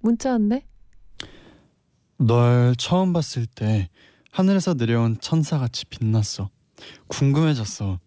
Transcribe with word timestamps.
문자 0.00 0.32
왔네. 0.32 0.64
널 2.18 2.74
처음 2.76 3.12
봤을 3.12 3.46
때 3.46 3.88
하늘에서 4.30 4.74
내려온 4.74 5.18
천사같이 5.20 5.86
빛났어. 5.86 6.50
궁금해졌어. 7.08 7.98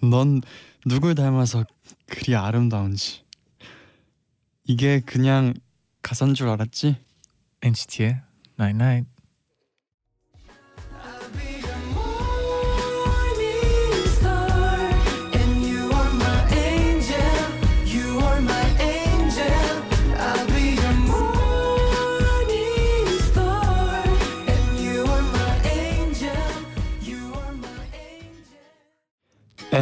넌 0.02 0.40
누굴 0.84 1.14
닮아서 1.14 1.64
그리 2.06 2.34
아름다운지. 2.34 3.24
이게 4.64 5.00
그냥 5.00 5.54
가사인 6.02 6.34
줄 6.34 6.48
알았지? 6.48 6.96
NCT의 7.62 8.20
Night 8.58 8.82
Night. 8.82 9.15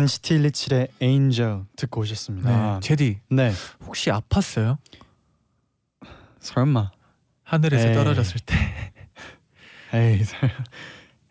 NCT 0.04 0.38
127의 0.38 0.88
Angel 1.02 1.62
듣고 1.76 2.02
오셨습니다. 2.02 2.74
네. 2.74 2.80
재디 2.80 3.20
네. 3.30 3.52
혹시 3.86 4.10
아팠어요? 4.10 4.76
설마. 6.40 6.90
하늘에서 7.42 7.88
에이. 7.88 7.94
떨어졌을 7.94 8.38
때. 8.44 8.54
에이, 9.94 10.22
설. 10.24 10.50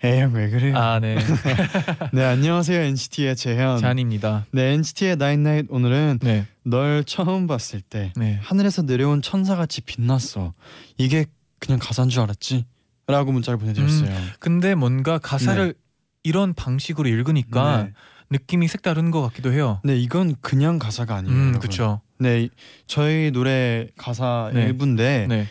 에이 0.04 0.22
형 0.22 0.40
왜 0.40 0.50
그래요? 0.50 0.76
아 0.76 1.00
네. 1.00 1.18
네 2.14 2.24
안녕하세요 2.26 2.82
NCT의 2.82 3.36
재현. 3.36 3.78
쟈니입니다. 3.78 4.48
네 4.52 4.74
NCT의 4.74 5.18
night 5.18 5.43
night 5.43 5.68
오늘은 5.70 6.20
네. 6.24 6.48
널 6.64 7.04
처음 7.04 7.46
봤을 7.46 7.80
때 7.82 8.12
네. 8.16 8.40
하늘에서 8.42 8.82
내려온 8.82 9.22
천사같이 9.22 9.82
빛났어. 9.82 10.54
이게 10.98 11.26
그냥 11.60 11.78
가사인 11.80 12.10
줄 12.10 12.24
알았지? 12.24 12.66
라고 13.06 13.32
문자를 13.32 13.60
보내드렸어요. 13.60 14.10
근데 14.40 14.74
뭔가 14.74 15.20
가사를 15.20 15.76
이런 16.24 16.54
방식으로 16.56 17.08
읽으니까 17.08 17.84
네. 17.84 17.94
느낌이 18.34 18.68
색다른 18.68 19.10
것 19.12 19.22
같기도 19.22 19.54
해요. 19.54 19.80
네, 19.86 19.96
이건 19.96 20.36
그냥 20.42 20.78
가사가 20.80 21.16
아니에요. 21.16 21.34
음. 21.36 21.60
그렇죠. 21.60 22.02
네, 22.20 22.42
이- 22.44 22.50
저희 22.88 23.32
노래 23.32 23.88
가사 23.98 24.52
네. 24.54 24.64
일부인데 24.64 25.28
네. 25.30 25.48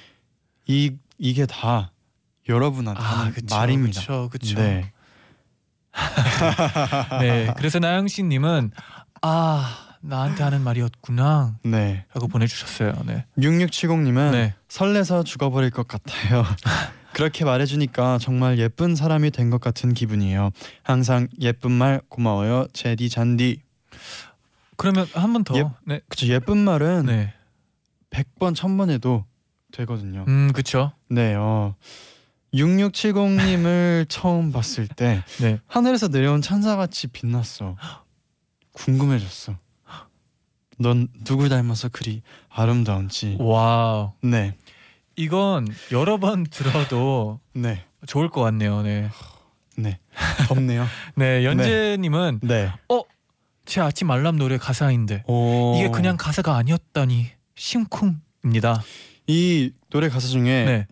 이 0.67 0.93
이게 1.19 1.47
다 1.47 1.93
여러분한테 2.49 3.01
아, 3.03 3.31
그쵸, 3.35 3.55
말입니다. 3.57 4.01
그쵸, 4.01 4.29
그쵸. 4.31 4.55
네, 4.61 4.93
네. 7.21 7.53
그래서 7.57 7.79
나영 7.79 8.09
씨님은 8.09 8.71
아 9.23 9.79
나한테 10.01 10.43
하는 10.43 10.63
말이었구나. 10.63 11.59
네. 11.65 12.05
라고 12.15 12.27
보내주셨어요. 12.29 12.93
네. 13.07 13.25
6670님은 13.39 14.33
네. 14.33 14.55
설레서 14.69 15.23
죽어버릴 15.23 15.71
것 15.71 15.87
같아요. 15.87 16.45
그렇게 17.15 17.45
말해주니까 17.45 18.19
정말 18.19 18.59
예쁜 18.59 18.95
사람이 18.95 19.31
된 19.31 19.51
것 19.51 19.61
같은 19.61 19.93
기분이에요. 19.93 20.51
항상 20.83 21.29
예쁜 21.41 21.71
말 21.73 22.01
고마워요, 22.09 22.67
재디 22.73 23.09
쟌디. 23.11 23.61
그러면 24.77 25.07
한 25.13 25.33
번 25.33 25.45
더. 25.45 25.57
예. 25.59 25.65
네. 25.85 26.01
그쵸 26.09 26.27
예쁜 26.29 26.59
말은 26.59 27.07
네. 27.07 27.35
100번 28.11 28.55
1000번 28.55 28.91
해도 28.91 29.25
되거든요. 29.73 30.25
음, 30.29 30.53
그쵸. 30.55 30.93
네, 31.09 31.35
어 31.35 31.75
6670님을 32.55 34.07
처음 34.09 34.53
봤을 34.53 34.87
때 34.89 35.23
네. 35.41 35.59
하늘에서 35.67 36.09
내려온 36.09 36.43
천사같이 36.43 37.09
빛났어. 37.09 37.77
궁금해졌어. 38.73 39.57
넌 40.79 41.09
누굴 41.25 41.49
닮아서 41.49 41.89
그리 41.89 42.23
아름다운지. 42.49 43.37
와우. 43.39 44.13
네, 44.23 44.57
이건 45.17 45.69
여러 45.91 46.19
번 46.19 46.45
들어도 46.45 47.41
네, 47.55 47.85
좋을 48.07 48.29
것 48.29 48.41
같네요. 48.43 48.83
네. 48.83 49.11
네. 49.77 49.99
덥네요. 50.49 50.87
네, 51.17 51.45
연재 51.45 51.97
님은 52.01 52.41
네. 52.43 52.71
제 53.65 53.81
아침 53.81 54.11
알람 54.11 54.37
노래 54.37 54.59
가사인데 54.59 55.25
오. 55.27 55.75
이게 55.77 55.89
그냥 55.89 56.17
가사가 56.17 56.57
아니었다니 56.57 57.29
심쿵입니다. 57.55 58.83
이 59.29 59.71
노래 59.91 60.09
가사 60.09 60.29
중에 60.29 60.65
네. 60.65 60.87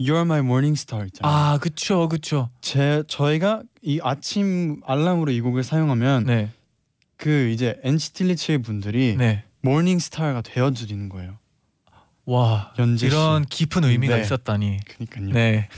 You're 0.00 0.22
My 0.22 0.40
Morning 0.40 0.78
Star 0.78 1.06
있잖아요. 1.06 1.34
아, 1.34 1.58
그쵸, 1.58 2.08
그쵸. 2.08 2.50
제 2.60 3.02
저희가 3.08 3.62
이 3.82 4.00
아침 4.02 4.80
알람으로 4.84 5.30
이 5.30 5.40
곡을 5.40 5.62
사용하면 5.62 6.24
네, 6.24 6.50
그 7.16 7.48
이제 7.48 7.78
NCT 7.82 8.24
127 8.24 8.62
분들이 8.62 9.16
네. 9.16 9.44
morning 9.62 9.98
star가 9.98 10.42
되어 10.42 10.70
드리는 10.70 11.08
거예요. 11.08 11.38
와, 12.26 12.72
연재 12.76 13.08
씨. 13.08 13.14
이런 13.14 13.44
깊은 13.44 13.84
의미가 13.84 14.16
네. 14.16 14.22
있었다니. 14.22 14.78
그니까요. 14.84 15.32
네, 15.32 15.68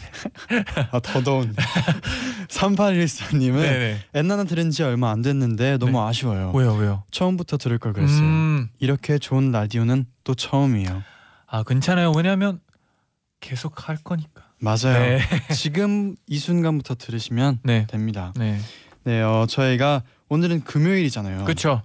아, 0.91 0.99
더 1.01 1.23
더운데. 1.23 1.63
3814님은 2.49 3.61
네, 3.61 3.79
네. 3.79 3.99
엔나나 4.15 4.45
들은 4.45 4.71
지 4.71 4.83
얼마 4.83 5.11
안 5.11 5.21
됐는데 5.21 5.77
너무 5.77 5.93
네. 5.93 5.99
아쉬워요. 5.99 6.53
왜요, 6.55 6.73
왜요? 6.75 7.05
처음부터 7.11 7.59
들을 7.59 7.79
걸 7.79 7.93
그랬어요. 7.93 8.21
음, 8.21 8.69
이렇게 8.79 9.19
좋은 9.19 9.53
라디오는 9.53 10.07
또 10.25 10.35
처음이에요. 10.35 11.03
아, 11.47 11.63
괜찮아요. 11.65 12.13
왜냐하면 12.17 12.61
계속 13.41 13.89
할 13.89 13.97
거니까. 13.97 14.43
맞아요. 14.59 14.99
네, 14.99 15.21
지금 15.55 16.17
이 16.27 16.39
순간부터 16.39 16.95
들으시면 16.95 17.61
네, 17.63 17.87
됩니다. 17.89 18.33
네. 18.37 18.59
네, 19.05 19.21
어, 19.23 19.47
저희가 19.49 20.03
오늘은 20.29 20.65
금요일이잖아요. 20.65 21.45
그쵸. 21.45 21.83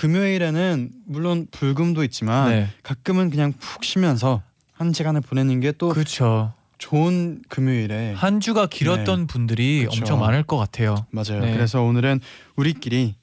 금요일에는 0.00 0.90
물론 1.04 1.46
불금도 1.50 2.02
있지만 2.04 2.48
네, 2.48 2.68
가끔은 2.82 3.28
그냥 3.28 3.52
푹 3.52 3.84
쉬면서 3.84 4.40
한 4.72 4.94
시간을 4.94 5.20
보내는 5.20 5.60
게 5.60 5.72
또 5.72 5.90
그쵸. 5.90 6.54
좋은 6.78 7.42
금요일에 7.50 8.14
한 8.14 8.40
주가 8.40 8.66
길었던 8.66 9.26
분들이 9.26 9.80
네. 9.80 9.84
그쵸. 9.84 10.00
엄청 10.00 10.20
많을 10.20 10.42
것 10.42 10.56
같아요. 10.56 11.04
맞아요. 11.10 11.40
네. 11.44 11.52
그래서 11.52 11.82
오늘은 11.82 12.20
우리끼리 12.56 13.14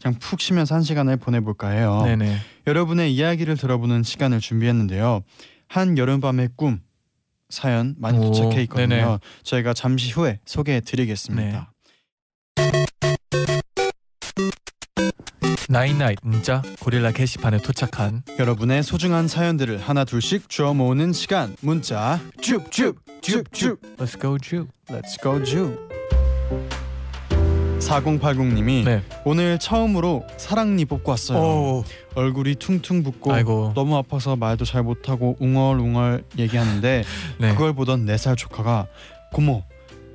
그냥 0.00 0.18
푹 0.18 0.40
쉬면서 0.40 0.74
한 0.74 0.82
시간을 0.82 1.18
보내볼까 1.18 1.68
해요. 1.68 2.00
네, 2.06 2.16
네. 2.16 2.38
여러분의 2.66 3.14
이야기를 3.14 3.58
들어보는 3.58 4.02
시간을 4.02 4.40
준비했는데요. 4.40 5.22
한 5.68 5.98
여름밤의 5.98 6.48
꿈 6.56 6.80
사연 7.50 7.94
많이 7.98 8.16
오, 8.16 8.22
도착해 8.22 8.62
있거든요. 8.62 8.88
네네. 8.88 9.18
저희가 9.42 9.74
잠시 9.74 10.10
후에 10.12 10.40
소개해 10.46 10.80
드리겠습니다. 10.80 11.70
나인나잇 15.72 16.18
문자 16.22 16.60
고릴라 16.80 17.12
게시판에 17.12 17.56
도착한 17.56 18.22
여러분의 18.38 18.82
소중한 18.82 19.26
사연들을 19.26 19.80
하나 19.80 20.04
둘씩 20.04 20.50
주워 20.50 20.74
모으는 20.74 21.14
시간 21.14 21.56
문자 21.62 22.20
줍줍 22.42 22.96
Let's 23.22 24.20
go 24.20 24.36
Ju. 24.38 24.66
Let's 24.88 25.18
go 25.22 25.42
줍 25.42 25.88
4080님이 27.78 28.84
네. 28.84 29.02
오늘 29.24 29.58
처음으로 29.58 30.26
사랑니 30.36 30.84
뽑고 30.84 31.10
왔어요. 31.10 31.38
오. 31.38 31.84
얼굴이 32.16 32.56
퉁퉁 32.56 33.02
붓고 33.02 33.32
아이고. 33.32 33.72
너무 33.74 33.96
아파서 33.96 34.36
말도 34.36 34.66
잘 34.66 34.82
못하고 34.82 35.36
웅얼웅얼 35.40 36.24
얘기하는데 36.36 37.02
네. 37.40 37.52
그걸 37.52 37.72
보던 37.72 38.04
네살 38.04 38.36
조카가 38.36 38.88
고모 39.32 39.64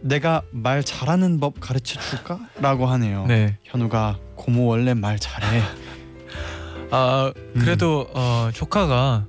내가 0.01 0.43
말 0.51 0.83
잘하는 0.83 1.39
법 1.39 1.59
가르쳐 1.59 1.99
줄까? 1.99 2.39
라고 2.61 2.85
하네요. 2.85 3.25
네. 3.25 3.57
현우가 3.63 4.19
고모 4.37 4.65
원래 4.67 4.93
말 4.93 5.19
잘해. 5.19 5.61
아 6.91 7.33
그래도 7.59 8.07
어, 8.13 8.49
조카가 8.53 9.25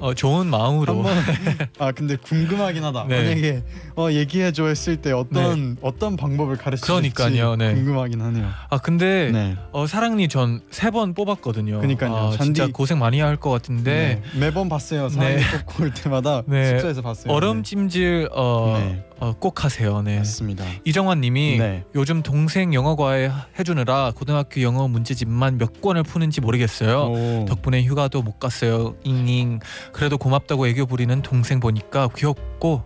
어, 0.00 0.14
좋은 0.14 0.46
마음으로 0.46 1.02
한번 1.02 1.16
아 1.78 1.92
근데 1.92 2.16
궁금하긴 2.16 2.82
하다. 2.84 3.06
네. 3.08 3.22
만약에 3.22 3.62
어 3.98 4.12
얘기해줘 4.12 4.66
했을 4.68 4.96
때 4.98 5.10
어떤 5.10 5.76
어떤 5.82 6.16
방법을 6.16 6.56
가르쳐 6.56 7.00
줄지 7.00 7.10
그러니까요, 7.14 7.56
네. 7.56 7.74
궁금하긴 7.74 8.20
하네요. 8.20 8.46
아 8.70 8.78
근데 8.78 9.30
네. 9.32 9.56
어, 9.72 9.88
사랑니 9.88 10.28
전 10.28 10.60
세 10.70 10.90
번 10.92 11.14
뽑았거든요. 11.14 11.78
그러니까요. 11.78 12.14
아, 12.14 12.30
잔디- 12.30 12.44
진짜 12.44 12.68
고생 12.72 13.00
많이 13.00 13.18
할 13.20 13.36
것 13.38 13.50
같은데 13.50 14.20
네. 14.32 14.38
매번 14.38 14.68
봤어요. 14.68 15.08
사람이 15.08 15.36
네. 15.36 15.42
뽑고 15.66 15.82
올 15.82 15.92
때마다 15.92 16.42
네. 16.46 16.70
숙소에서 16.70 17.02
봤어요. 17.02 17.32
얼음 17.34 17.64
찜질 17.64 18.28
어, 18.32 18.76
네. 18.78 19.04
어, 19.18 19.32
꼭 19.38 19.64
하세요. 19.64 20.00
네. 20.02 20.18
맞습니다. 20.18 20.64
이정환님이 20.84 21.58
네. 21.58 21.84
요즘 21.96 22.22
동생 22.22 22.74
영어 22.74 22.94
과외 22.94 23.30
해주느라 23.58 24.12
고등학교 24.14 24.62
영어 24.62 24.86
문제집만 24.86 25.58
몇 25.58 25.80
권을 25.80 26.04
푸는지 26.04 26.40
모르겠어요. 26.40 27.00
오. 27.02 27.44
덕분에 27.48 27.82
휴가도 27.82 28.22
못 28.22 28.38
갔어요. 28.38 28.94
잉잉. 29.02 29.58
그래도 29.92 30.18
고맙다고 30.18 30.68
애교 30.68 30.86
부리는 30.86 31.20
동생 31.22 31.58
보니까 31.58 32.08
귀엽고 32.16 32.82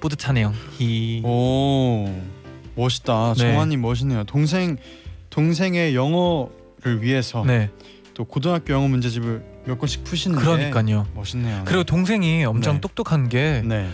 뿌듯하네요. 0.00 0.52
히. 0.78 1.20
오 1.24 2.08
멋있다. 2.74 3.34
네. 3.34 3.40
정환님 3.40 3.80
멋있네요. 3.80 4.24
동생 4.24 4.76
동생의 5.30 5.94
영어를 5.94 7.02
위해서 7.02 7.44
네. 7.44 7.70
또 8.14 8.24
고등학교 8.24 8.72
영어 8.72 8.88
문제집을 8.88 9.44
몇 9.66 9.78
권씩 9.78 10.04
푸시는 10.04 10.38
게 10.38 10.44
그러니까요. 10.44 11.06
멋있네요. 11.14 11.62
그리고 11.66 11.84
동생이 11.84 12.44
엄청 12.44 12.74
네. 12.74 12.80
똑똑한 12.80 13.28
게그 13.28 13.64
네. 13.66 13.88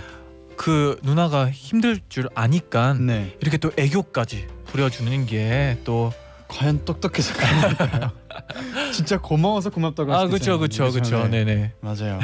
누나가 1.02 1.50
힘들 1.50 1.98
줄 2.08 2.28
아니까 2.34 2.94
네. 2.94 3.36
이렇게 3.40 3.56
또 3.58 3.70
애교까지 3.76 4.46
부려주는 4.66 5.26
게 5.26 5.78
또 5.84 6.12
과연 6.48 6.84
똑똑해서 6.84 7.32
그런가요? 7.34 8.10
진짜 8.92 9.18
고마워서 9.18 9.70
고맙다고 9.70 10.14
아 10.14 10.26
그렇죠 10.26 10.58
그렇죠. 10.58 10.90
그렇죠 10.90 11.26
네. 11.28 11.44
네네 11.44 11.72
맞아요. 11.80 12.18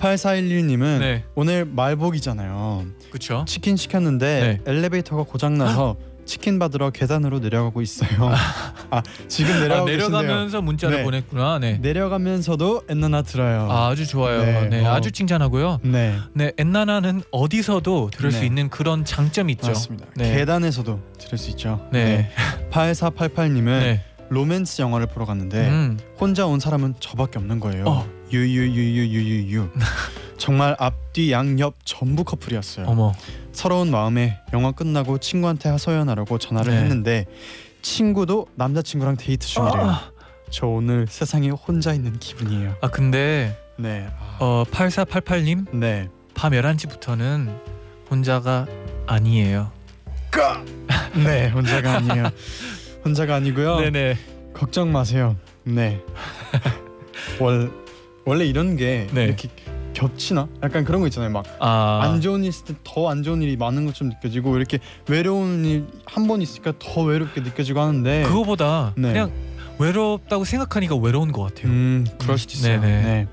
8411님은 0.00 0.98
네 0.98 1.24
오늘 1.34 1.66
말복이잖아요. 1.66 2.86
그렇죠 3.10 3.44
치킨 3.46 3.76
시켰는데 3.76 4.60
엘리베이터가 4.66 5.24
고장 5.24 5.58
나서 5.58 5.96
치킨 6.26 6.60
받으러 6.60 6.90
계단으로 6.90 7.40
내려가고 7.40 7.82
있어요. 7.82 8.08
아 8.90 9.02
지금 9.26 9.52
아, 9.54 9.58
내려가고 9.60 9.86
계신데요. 9.86 10.10
내려가면서 10.22 10.62
문자를 10.62 10.98
네. 10.98 11.02
보냈구나 11.02 11.58
네 11.58 11.78
내려가면서도 11.78 12.82
엔나나 12.88 13.22
들어요. 13.22 13.68
아, 13.68 13.88
아주 13.88 14.06
좋아요 14.06 14.44
네, 14.44 14.68
네, 14.68 14.86
어. 14.86 14.92
아주 14.92 15.10
칭찬하고요 15.10 15.80
네 15.82 16.14
네 16.34 16.52
엔나나는 16.56 17.22
어디서도 17.32 18.10
들을 18.12 18.30
수 18.30 18.40
네. 18.40 18.46
있는 18.46 18.68
그런 18.68 19.04
장점이 19.04 19.52
있죠 19.54 19.68
맞습니다. 19.68 20.06
네. 20.14 20.36
계단에서도 20.36 21.00
들을 21.18 21.38
수 21.38 21.50
있죠. 21.50 21.84
네. 21.90 22.30
8488님은 22.70 23.64
네. 23.64 24.04
로맨스 24.28 24.82
영화를 24.82 25.08
보러 25.08 25.26
갔는데 25.26 25.68
음. 25.68 25.98
혼자 26.20 26.46
온 26.46 26.60
사람은 26.60 26.94
저밖에 27.00 27.38
없는 27.40 27.58
거예요. 27.58 27.84
어. 27.88 28.06
유유유유유유유. 28.32 29.68
정말 30.40 30.74
앞뒤 30.78 31.30
양옆 31.32 31.76
전부 31.84 32.24
커플이었어요. 32.24 32.86
어머 32.86 33.12
서러운 33.52 33.90
마음에 33.90 34.38
영화 34.54 34.72
끝나고 34.72 35.18
친구한테 35.18 35.68
하소연하라고 35.68 36.38
전화를 36.38 36.72
네. 36.72 36.80
했는데 36.80 37.26
친구도 37.82 38.46
남자친구랑 38.54 39.18
데이트 39.18 39.46
중이래요. 39.46 39.82
아, 39.82 40.10
저 40.48 40.66
오늘 40.66 41.06
세상에 41.06 41.50
혼자 41.50 41.92
있는 41.92 42.18
기분이에요. 42.18 42.74
아 42.80 42.88
근데 42.88 43.54
네. 43.76 44.08
아, 44.18 44.38
어 44.40 44.64
8488님 44.70 45.78
네. 45.78 46.08
밤 46.34 46.52
11시부터는 46.52 47.54
혼자가 48.10 48.66
아니에요 49.06 49.70
네, 51.22 51.48
혼자가 51.50 51.96
아니에요. 51.96 52.30
혼자가 53.04 53.34
아니고요. 53.36 53.80
네네 53.92 54.16
걱정 54.54 54.90
마세요. 54.90 55.36
네. 55.64 56.00
월 57.40 57.70
원래 58.24 58.46
이런 58.46 58.76
게 58.76 59.06
네. 59.12 59.24
이렇게 59.24 59.50
겹치나? 59.94 60.48
약간 60.62 60.84
그런 60.84 61.00
거 61.00 61.06
있잖아요. 61.08 61.30
막 61.30 61.44
안 61.60 62.16
아 62.16 62.20
좋은 62.20 62.42
일 62.44 62.48
있을 62.50 62.64
때 62.66 62.74
더 62.84 63.08
안 63.08 63.22
좋은 63.22 63.42
일이 63.42 63.56
많은 63.56 63.84
것처럼 63.86 64.12
느껴지고 64.14 64.56
이렇게 64.56 64.78
외로운 65.08 65.64
일 65.64 65.84
한 66.06 66.26
번 66.26 66.42
있으니까 66.42 66.72
더 66.78 67.02
외롭게 67.02 67.40
느껴지고 67.40 67.80
하는데 67.80 68.22
그거보다 68.24 68.92
네. 68.96 69.12
그냥 69.12 69.32
외롭다고 69.78 70.44
생각하니까 70.44 70.96
외로운 70.96 71.32
것 71.32 71.42
같아요 71.42 71.68
음 71.72 72.06
그럴 72.18 72.36
수도 72.38 72.52
있어요. 72.54 72.80
네네. 72.80 73.02
네. 73.02 73.26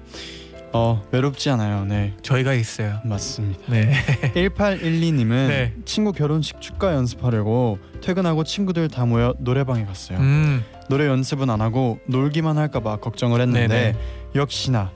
어 0.74 1.01
외롭지 1.12 1.50
않아요. 1.50 1.86
네 1.86 2.13
저희가 2.21 2.54
있어요 2.54 3.00
맞습니다. 3.06 3.59
네 3.68 3.92
1812님은 4.36 5.30
네. 5.48 5.74
친구 5.86 6.12
결혼식 6.12 6.59
축가 6.62 6.94
연습하려고 6.94 7.80
퇴근하고 8.01 8.44
친구들 8.44 8.88
다 8.89 9.06
모여 9.06 9.33
노래방에 9.39 9.86
갔어요. 9.86 10.19
음, 10.19 10.63
노래 10.89 11.07
연습은 11.07 11.50
안 11.50 11.62
하고 11.62 12.00
놀기만 12.06 12.57
할까봐 12.57 12.98
걱정을 12.98 13.42
했는데 13.42 13.68
네네. 13.68 13.95
역시나 14.36 14.92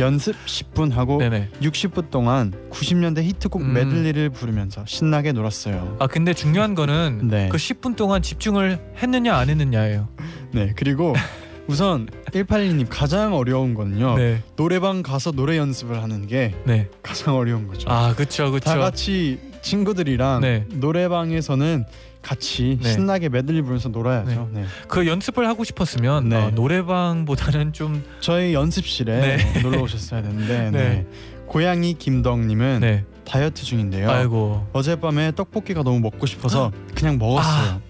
연습 0.00 0.34
10분 0.46 0.92
하고 0.92 1.18
네네 1.18 1.50
60분 1.60 2.10
동안 2.10 2.52
90년대 2.70 3.22
히트곡 3.22 3.62
음. 3.62 3.72
메들리를 3.72 4.30
부르면서 4.30 4.84
신나게 4.86 5.32
놀았어요. 5.32 5.96
아 6.00 6.06
근데 6.06 6.34
중요한 6.34 6.74
거는 6.74 7.28
네. 7.28 7.48
그 7.50 7.56
10분 7.56 7.96
동안 7.96 8.22
집중을 8.22 8.78
했느냐 9.02 9.36
안 9.36 9.48
했느냐예요 9.48 10.08
네 10.52 10.72
그리고 10.76 11.14
우선 11.68 12.06
182님 12.26 12.86
가장 12.88 13.34
어려운 13.34 13.74
거는요 13.74 14.16
네 14.16 14.42
노래방 14.56 15.02
가서 15.02 15.32
노래 15.32 15.56
연습을 15.56 16.02
하는 16.02 16.26
게 16.26 16.54
네. 16.64 16.88
가장 17.02 17.36
어려운 17.36 17.68
거죠. 17.68 17.88
아 17.90 18.14
그쵸 18.14 18.50
그쵸 18.50 18.64
다 18.70 18.76
같이 18.78 19.38
친구들이랑 19.62 20.40
네. 20.40 20.64
노래방에서는 20.70 21.84
같이 22.26 22.76
네. 22.82 22.92
신나게 22.92 23.28
메들리 23.28 23.62
부르면서 23.62 23.88
놀아야죠. 23.88 24.50
네. 24.52 24.64
그 24.88 25.06
연습을 25.06 25.46
하고 25.46 25.62
싶었으면 25.62 26.28
네. 26.28 26.36
어, 26.36 26.50
노래방보다는 26.50 27.72
좀 27.72 28.02
저희 28.18 28.52
연습실에 28.52 29.36
네. 29.36 29.60
놀러 29.62 29.80
오셨어야 29.82 30.22
되는데 30.22 30.70
네. 30.70 30.70
네. 30.72 31.06
고양이 31.46 31.94
김덕님은 31.94 32.80
네. 32.80 33.04
다이어트 33.24 33.62
중인데요. 33.62 34.10
아이고 34.10 34.66
어젯밤에 34.72 35.36
떡볶이가 35.36 35.84
너무 35.84 36.00
먹고 36.00 36.26
싶어서 36.26 36.72
그냥 36.96 37.16
먹었어요. 37.16 37.80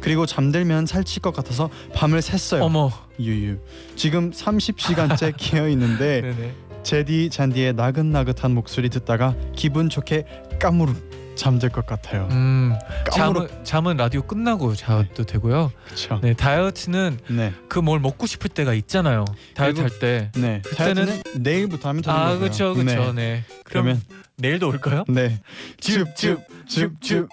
그리고 0.00 0.24
잠들면 0.24 0.86
살찔 0.86 1.20
것 1.20 1.34
같아서 1.34 1.68
밤을 1.94 2.20
샜어요. 2.20 2.62
어머 2.62 2.90
유유. 3.20 3.58
지금 3.96 4.30
30시간째 4.30 5.34
깨어 5.36 5.68
있는데 5.70 6.54
제디 6.84 7.28
잔디의 7.28 7.74
나긋나긋한 7.74 8.54
목소리 8.54 8.88
듣다가 8.88 9.34
기분 9.54 9.90
좋게 9.90 10.24
까무룩 10.58 11.13
잠들 11.34 11.68
것 11.68 11.86
같아요. 11.86 12.28
음 12.30 12.74
까무룩 13.10 13.48
잠은 13.48 13.64
잠은 13.64 13.96
라디오 13.96 14.22
끝나고 14.22 14.74
자도 14.74 15.24
되고요 15.24 15.72
그렇죠. 15.86 16.20
네 16.22 16.32
다이어트는 16.34 17.18
네. 17.30 17.52
그뭘 17.68 18.00
먹고 18.00 18.26
싶을 18.26 18.50
때가 18.50 18.72
있잖아요 18.74 19.24
다이어트 19.54 19.82
그리고- 19.82 19.94
할때 19.94 20.30
네. 20.36 20.62
그때는- 20.64 21.22
내일부터 21.40 21.88
하면 21.88 22.02
되는 22.02 22.16
아 22.18 22.28
거고요. 22.30 22.40
그쵸 22.48 22.74
그쵸 22.74 22.84
네. 22.84 23.12
네, 23.12 23.44
그럼 23.64 23.84
그러면 23.84 24.02
내일도 24.36 24.68
올까요? 24.68 25.04
네. 25.08 25.40
줍. 27.00 27.28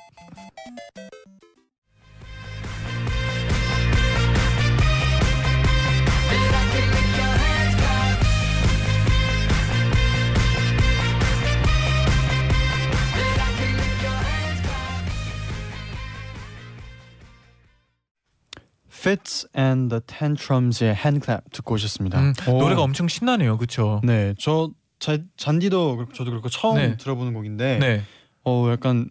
Fits 19.01 19.47
and 19.57 19.89
the 19.89 20.01
Tantrums의 20.05 20.91
Handclap 20.95 21.49
듣고 21.51 21.73
오셨습니다. 21.73 22.19
음, 22.19 22.33
오. 22.47 22.59
노래가 22.59 22.83
엄청 22.83 23.07
신나네요 23.07 23.57
그쵸? 23.57 23.99
네, 24.03 24.35
저 24.37 24.69
자, 24.99 25.17
잔디도 25.37 25.95
그렇고 25.97 26.13
저도 26.13 26.29
그렇고 26.29 26.49
처음 26.49 26.75
네. 26.75 26.97
들어보는 26.97 27.33
곡인데 27.33 27.79
네 27.79 28.03
어 28.43 28.69
약간 28.71 29.09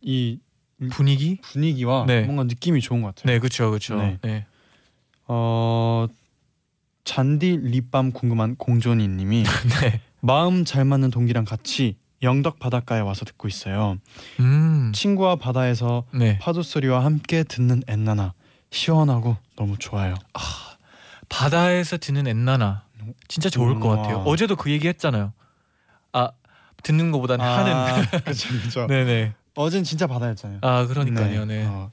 이 0.00 0.38
분위기? 0.90 1.38
분위기와 1.42 2.04
네. 2.06 2.22
뭔가 2.22 2.44
느낌이 2.44 2.80
좋은 2.80 3.02
것 3.02 3.14
같아요. 3.14 3.32
네 3.32 3.38
그쵸 3.38 3.70
그쵸 3.70 3.96
네. 3.96 4.18
네. 4.22 4.46
어 5.28 6.06
잔디 7.04 7.58
립밤 7.62 8.12
궁금한 8.12 8.56
공존이님이 8.56 9.44
네. 9.80 10.00
마음 10.20 10.64
잘 10.64 10.84
맞는 10.84 11.10
동기랑 11.10 11.44
같이 11.44 11.96
영덕 12.22 12.58
바닷가에 12.58 13.00
와서 13.00 13.24
듣고 13.24 13.46
있어요. 13.48 13.98
음. 14.40 14.90
친구와 14.94 15.36
바다에서 15.36 16.04
네. 16.12 16.38
파도 16.38 16.62
소리와 16.62 17.04
함께 17.04 17.42
듣는 17.44 17.82
엔나나 17.86 18.32
시원하고 18.74 19.36
너무 19.56 19.78
좋아요. 19.78 20.14
바다에서 21.28 21.96
듣는 21.96 22.26
엔나나 22.26 22.82
진짜 23.28 23.48
좋을 23.48 23.78
것. 23.80 23.88
같아요. 23.88 24.18
어제도 24.26 24.56
그 24.56 24.70
얘기 24.70 24.88
했잖아요. 24.88 25.32
아 26.12 26.30
듣는 26.82 27.10
것보다는 27.12 27.44
하는. 27.44 28.06
그렇죠, 28.22 28.48
그렇죠. 28.58 28.86
네네. 28.86 29.34
어젠 29.56 29.84
진짜 29.84 30.06
바다였잖아요. 30.06 30.58
아 30.62 30.86
그러니까요. 30.86 31.44
네. 31.44 31.64
어. 31.66 31.90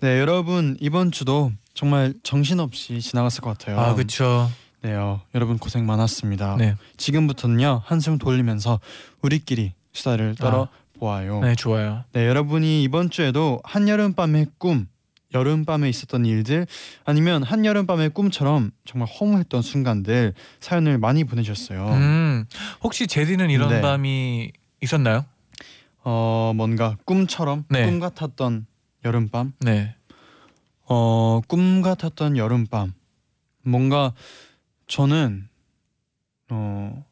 네, 0.00 0.20
여러분 0.20 0.76
이번 0.80 1.10
주도 1.10 1.50
정말 1.74 2.14
정신없이 2.22 3.00
지나갔을 3.00 3.40
것 3.40 3.56
같아요. 3.56 3.80
아 3.80 3.94
그쵸. 3.94 4.50
네요. 4.82 5.20
여러분 5.34 5.58
고생 5.58 5.86
많았습니다. 5.86 6.56
네. 6.56 6.76
지금부터는요 6.98 7.82
한숨 7.84 8.18
돌리면서 8.18 8.78
우리끼리 9.22 9.72
수다를 9.92 10.34
떨어 10.36 10.68
보아요. 10.98 11.40
네. 11.40 11.48
네 11.48 11.54
좋아요. 11.54 12.04
여러분이 12.14 12.82
이번 12.82 13.10
주에도 13.10 13.60
한여름 13.64 14.12
밤의 14.12 14.46
꿈, 14.58 14.88
여름 15.34 15.64
밤에 15.64 15.88
있었던 15.88 16.24
일들 16.24 16.66
아니면 17.04 17.42
한여름 17.42 17.86
밤의 17.86 18.10
꿈처럼 18.10 18.70
정말 18.84 19.08
허무했던 19.08 19.60
순간들 19.62 20.32
사연을 20.60 20.98
많이 20.98 21.24
보내주셨어요. 21.24 21.86
음 21.92 22.46
혹시 22.82 23.06
제디는 23.06 23.50
이런 23.50 23.68
네. 23.68 23.80
밤이 23.80 24.52
있었나요? 24.80 25.26
어 26.02 26.52
뭔가 26.56 26.96
꿈처럼 27.04 27.64
네. 27.68 27.84
꿈 27.84 28.00
같았던 28.00 28.66
여름밤, 29.04 29.52
네. 29.60 29.94
어꿈 30.86 31.82
같았던 31.82 32.36
여름밤. 32.38 32.94
뭔가 33.62 34.14
저는 34.86 35.48
어 36.50 37.04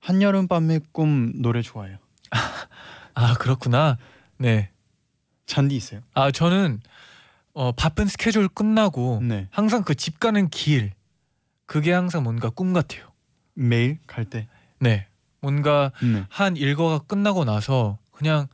한여름 0.00 0.48
밤의 0.48 0.80
꿈 0.92 1.32
노래 1.42 1.60
좋아해요. 1.60 1.98
아 3.14 3.34
그렇구나. 3.34 3.98
네. 4.38 4.70
잔디 5.44 5.76
있어요? 5.76 6.00
아 6.14 6.30
저는 6.30 6.80
어 7.54 7.72
바쁜 7.72 8.06
스케줄 8.06 8.48
끝나고 8.48 9.20
네. 9.22 9.46
항상 9.50 9.82
그 9.84 9.94
집 9.94 10.18
가는 10.20 10.48
길 10.48 10.92
그게 11.66 11.92
항상 11.92 12.22
뭔가 12.22 12.50
꿈 12.50 12.72
같아요. 12.72 13.06
매일 13.54 13.98
갈 14.06 14.24
때. 14.24 14.48
네. 14.78 15.06
뭔가 15.40 15.92
네. 16.02 16.24
한 16.28 16.56
일과가 16.56 17.00
끝나고 17.00 17.44
나서 17.44 17.98
그냥 18.10 18.46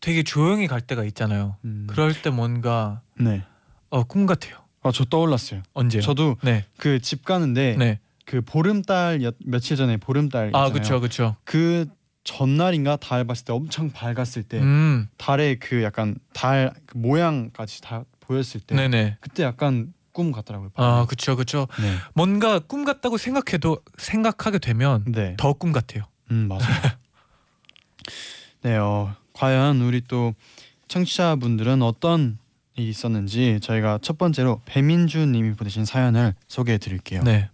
되게 0.00 0.22
조용히 0.22 0.66
갈 0.66 0.80
때가 0.80 1.04
있잖아요. 1.04 1.56
음. 1.64 1.86
그럴 1.88 2.12
때 2.20 2.30
뭔가 2.30 3.02
네. 3.18 3.44
어 3.90 4.04
꿈 4.04 4.26
같아요. 4.26 4.56
아, 4.82 4.90
저 4.92 5.04
떠올랐어요. 5.04 5.62
언제요? 5.74 6.02
저도 6.02 6.36
네. 6.42 6.64
그 6.76 7.00
집 7.00 7.24
가는데 7.24 7.76
네. 7.78 8.00
그 8.24 8.40
보름달 8.42 9.22
여- 9.22 9.32
며칠 9.44 9.76
전에 9.76 9.96
보름달 9.96 10.50
아. 10.54 10.70
그렇죠, 10.70 11.00
그렇죠. 11.00 11.36
그 11.44 11.86
전날인가 12.24 12.96
달 12.96 13.24
봤을 13.24 13.44
때 13.44 13.52
엄청 13.52 13.90
밝았을 13.90 14.42
때 14.42 14.58
음, 14.60 15.08
달의 15.16 15.58
그 15.58 15.82
약간 15.82 16.16
달 16.34 16.72
그 16.86 16.96
모양까지 16.98 17.80
다 17.80 18.04
보였을 18.20 18.60
때 18.60 18.74
네, 18.74 18.88
네. 18.88 19.16
그때 19.20 19.42
약간 19.42 19.92
꿈 20.12 20.32
같더라고요. 20.32 20.70
아 20.74 21.06
그렇죠, 21.06 21.36
그렇죠. 21.36 21.68
네. 21.80 21.94
뭔가 22.14 22.58
꿈 22.58 22.84
같다고 22.84 23.16
생각해도 23.18 23.78
생각하게 23.98 24.58
되면 24.58 25.04
네. 25.06 25.36
더 25.38 25.54
꿈 25.54 25.72
같아요. 25.72 26.04
음 26.30 26.48
맞아요. 26.48 26.62
네, 28.62 28.76
어, 28.76 29.14
과연 29.32 29.80
우리 29.80 30.00
또 30.02 30.34
청취자분들은 30.88 31.82
어떤 31.82 32.38
일이 32.74 32.88
있었는지 32.90 33.60
저희가 33.62 33.98
첫 34.02 34.18
번째로 34.18 34.60
배민주님이 34.64 35.54
보내신 35.54 35.84
사연을 35.84 36.34
소개해 36.48 36.78
드릴게요. 36.78 37.22
네. 37.22 37.48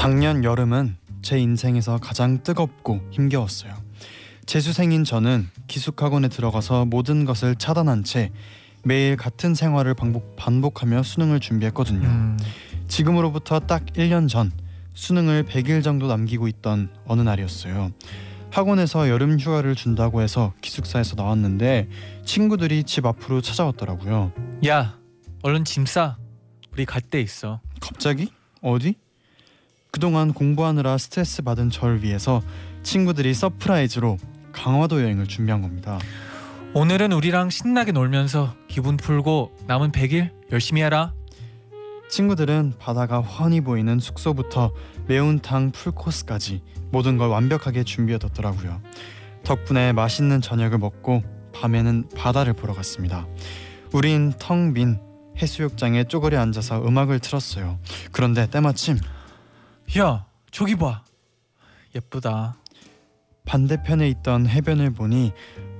작년 0.00 0.44
여름은 0.44 0.96
제 1.20 1.38
인생에서 1.38 1.98
가장 1.98 2.42
뜨겁고 2.42 3.02
힘겨웠어요. 3.10 3.74
재수생인 4.46 5.04
저는 5.04 5.46
기숙학원에 5.66 6.28
들어가서 6.28 6.86
모든 6.86 7.26
것을 7.26 7.54
차단한 7.54 8.04
채 8.04 8.32
매일 8.82 9.18
같은 9.18 9.54
생활을 9.54 9.92
반복, 9.92 10.36
반복 10.36 10.80
하며 10.80 11.02
수능을 11.02 11.38
준비했거든요. 11.38 12.08
음, 12.08 12.38
지금으로부터 12.88 13.60
딱 13.60 13.84
1년 13.92 14.26
전 14.26 14.50
수능을 14.94 15.44
100일 15.44 15.84
정도 15.84 16.06
남기고 16.06 16.48
있던 16.48 16.88
어느 17.04 17.20
날이었어요. 17.20 17.90
학원에서 18.50 19.10
여름 19.10 19.38
휴가를 19.38 19.74
준다고 19.74 20.22
해서 20.22 20.54
기숙사에서 20.62 21.14
나왔는데 21.16 21.90
친구들이 22.24 22.84
집 22.84 23.04
앞으로 23.04 23.42
찾아왔더라고요. 23.42 24.32
야, 24.66 24.98
얼른 25.42 25.66
짐 25.66 25.84
싸. 25.84 26.16
우리 26.72 26.86
갈 26.86 27.02
데 27.02 27.20
있어. 27.20 27.60
갑자기? 27.82 28.32
어디? 28.62 28.94
그동안 29.90 30.32
공부하느라 30.32 30.98
스트레스 30.98 31.42
받은 31.42 31.70
절 31.70 32.02
위해서 32.02 32.42
친구들이 32.82 33.34
surprise로 33.34 34.18
강화도 34.52 35.02
여행을 35.02 35.26
준비한 35.26 35.62
겁니다. 35.62 35.98
오늘은 36.74 37.12
우리랑 37.12 37.50
신나게 37.50 37.92
놀면서 37.92 38.54
기분 38.68 38.96
풀고 38.96 39.52
남은 39.66 39.90
100일 39.92 40.30
열심히 40.52 40.82
해라. 40.82 41.12
친구들은 42.08 42.74
바다가 42.78 43.20
훤히 43.20 43.60
보이는 43.60 43.98
숙소부터 43.98 44.72
매운탕 45.06 45.72
풀코스까지 45.72 46.62
모든 46.90 47.18
걸 47.18 47.28
완벽하게 47.28 47.84
준비해뒀더라고요. 47.84 48.80
덕분에 49.44 49.92
맛있는 49.92 50.40
저녁을 50.40 50.78
먹고 50.78 51.22
밤에는 51.52 52.08
바다를 52.16 52.52
보러 52.52 52.74
갔습니다. 52.74 53.26
우린 53.92 54.32
텅 54.38 54.72
빈 54.72 54.98
해수욕장에 55.40 56.04
쪼그려 56.04 56.40
앉아서 56.40 56.86
음악을 56.86 57.18
틀었어요. 57.20 57.78
그런데 58.12 58.48
때마침 58.48 58.98
야, 59.98 60.24
저기 60.52 60.76
봐. 60.76 61.02
예쁘다. 61.96 62.56
반대편에 63.44 64.08
있던 64.10 64.46
해변을 64.46 64.90
보니 64.92 65.32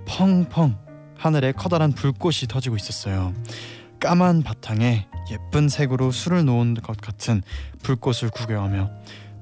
펑펑 0.04 0.76
하늘에 1.16 1.52
커다란 1.52 1.92
불꽃이 1.92 2.48
터지고 2.48 2.74
있었어요. 2.74 3.32
까만 4.00 4.42
바탕에 4.42 5.06
예쁜 5.30 5.68
색으로 5.68 6.10
술을 6.10 6.44
놓은 6.44 6.74
것 6.74 6.96
같은 6.96 7.42
불꽃을 7.84 8.30
구경하며 8.32 8.90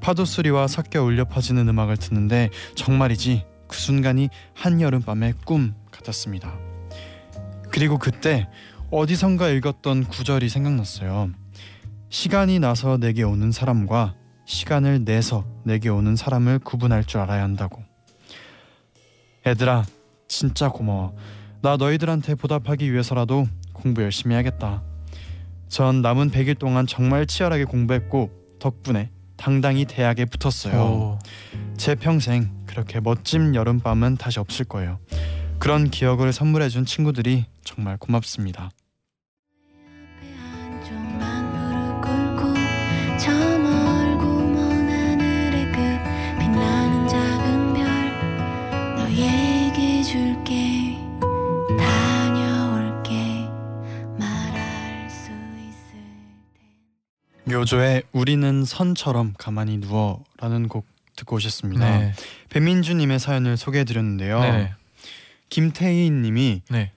파도 0.03 0.27
소리와 0.27 0.67
섞여 0.67 1.03
울려 1.03 1.25
퍼지는 1.25 1.67
음악을 1.67 1.97
듣는데 1.97 2.51
정말이지 2.75 3.47
그 3.69 3.75
순간이 3.75 4.29
한여름 4.55 5.01
밤의 5.01 5.33
꿈 5.47 5.75
같았습니다. 5.91 6.53
그리고 7.71 7.97
그때 7.97 8.51
어디선가 8.91 9.49
읽었던 9.49 10.05
구절이 10.05 10.51
생각났어요. 10.51 11.31
시간이 12.11 12.59
나서 12.59 12.99
내게 12.99 13.23
오는 13.23 13.51
사람과 13.51 14.18
시간을 14.49 15.05
내서 15.05 15.45
내게 15.63 15.91
오는 15.91 16.17
사람을 16.17 16.61
구분할 16.61 17.05
줄 17.05 17.21
알아야 17.21 17.43
한다고. 17.43 17.85
애들아, 19.47 19.85
진짜 20.27 20.71
고마워. 20.71 21.15
나 21.61 21.77
너희들한테 21.77 22.35
보답하기 22.35 22.91
위해서라도 22.91 23.47
공부 23.75 24.03
열심히 24.03 24.35
해야겠다. 24.35 24.83
전 25.69 26.01
남은 26.01 26.31
100일 26.31 26.59
동안 26.59 26.87
정말 26.87 27.27
치열하게 27.27 27.65
공부했고 27.65 28.31
덕분에 28.59 29.11
당당히 29.37 29.85
대학에 29.85 30.25
붙었어요. 30.25 30.81
오, 30.81 31.19
제 31.77 31.95
평생 31.95 32.51
그렇게 32.65 33.01
멋진 33.01 33.55
여름밤은 33.55 34.17
다시 34.17 34.41
없을 34.41 34.65
거예요. 34.65 34.99
그런 35.59 35.91
기억을 35.91 36.33
선물해준 36.33 36.87
친구들이 36.87 37.45
정말 37.65 37.99
고맙습니다. 37.99 38.71
텐 57.59 57.61
묘조의 57.61 58.03
우리는 58.13 58.65
선처럼 58.65 59.35
가만히 59.39 59.79
누워라는 59.79 60.69
곡 60.69 60.87
듣고 61.17 61.37
오셨습니다. 61.37 61.99
네. 61.99 62.13
배민주님의 62.51 63.19
사연을 63.19 63.57
소개해드렸는데요. 63.57 64.41
네. 64.41 64.73
김태희님이 65.49 66.63
네. 66.71 66.93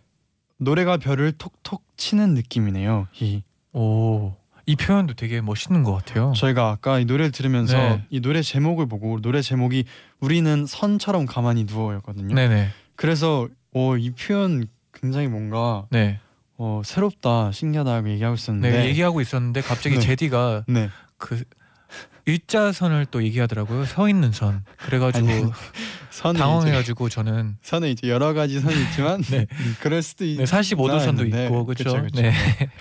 노래가 0.58 0.98
별을 0.98 1.32
톡톡 1.34 1.84
치는 1.98 2.36
느낌이네요. 2.36 3.08
히. 3.14 3.44
오, 3.74 4.36
이 4.66 4.76
표현도 4.76 5.16
되게 5.16 5.42
멋있는 5.42 5.84
것 5.84 5.94
같아요. 5.94 6.34
저희가 6.36 6.70
아까 6.70 7.00
이 7.00 7.06
노래를 7.06 7.32
들으면서 7.32 7.78
네. 7.78 8.06
이 8.10 8.20
노래 8.20 8.42
제목을 8.42 8.86
보고 8.86 9.20
노래 9.22 9.42
제목이 9.42 9.86
우리는 10.20 10.66
선처럼 10.68 11.26
가만히 11.26 11.64
누워였거든요. 11.64 12.36
네, 12.36 12.48
네. 12.48 12.70
그래서 12.96 13.48
어, 13.74 13.98
이 13.98 14.12
표현 14.12 14.68
굉장히 14.94 15.28
뭔가 15.28 15.88
네. 15.90 16.20
어, 16.64 16.84
새롭다, 16.86 17.52
신기하다고 17.52 18.12
얘기하고 18.12 18.36
있었는데 18.36 18.72
네, 18.72 18.86
얘기하고 18.90 19.20
있었는데 19.20 19.62
갑자기 19.62 19.96
네. 19.98 20.02
제디가 20.02 20.66
네. 20.68 20.90
그 21.18 21.44
일자선을 22.28 23.08
또 23.10 23.24
얘기하더라고요. 23.24 23.86
서 23.86 24.08
있는 24.08 24.32
선. 24.32 24.64
그래가지고 24.78 25.28
아니, 25.28 25.44
선은 26.12 26.36
이제, 26.36 26.44
당황해가지고 26.44 27.10
저는 27.10 27.58
선은 27.64 27.90
이제 27.90 28.10
여러 28.10 28.36
가지 28.36 28.60
선이 28.60 28.80
있지만 28.84 29.24
네. 29.32 29.48
음, 29.52 29.76
그럴 29.80 30.04
수도 30.04 30.24
있. 30.24 30.38
네, 30.38 30.44
45도 30.44 31.00
선도 31.00 31.26
있는데, 31.26 31.46
있고 31.46 31.66
그렇죠. 31.66 32.06
네. 32.14 32.32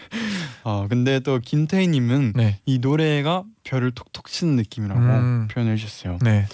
어, 0.63 0.87
근데 0.87 1.21
또 1.21 1.39
김태희님은 1.39 2.35
네. 2.37 2.61
이 2.67 2.81
노래가 2.81 3.45
별을 3.65 3.93
톡톡 3.93 4.29
치는 4.29 4.57
느낌이라고 4.57 5.01
음. 5.01 5.49
표현해 5.51 5.77
주셨어요. 5.77 6.19
네. 6.21 6.45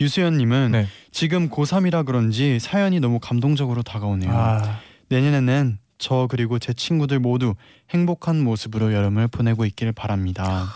유수연님은 0.00 0.72
네. 0.72 0.86
지금 1.10 1.50
고3이라 1.50 2.06
그런지 2.06 2.58
사연이 2.60 2.98
너무 2.98 3.20
감동적으로 3.20 3.82
다가오네요. 3.82 4.32
아, 4.32 4.80
내년에는 5.10 5.81
저 6.02 6.26
그리고 6.28 6.58
제 6.58 6.72
친구들 6.72 7.20
모두 7.20 7.54
행복한 7.90 8.42
모습으로 8.42 8.92
여름을 8.92 9.28
보내고 9.28 9.64
있길 9.64 9.92
바랍니다. 9.92 10.68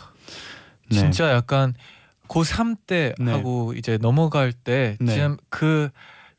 네. 0.89 0.99
진짜 0.99 1.33
약간 1.33 1.75
고3 2.29 2.77
때 2.87 3.13
네. 3.19 3.33
하고 3.33 3.75
이제 3.77 3.99
넘어갈 3.99 4.53
때 4.53 4.97
네. 5.01 5.15
지금 5.15 5.37
그 5.49 5.91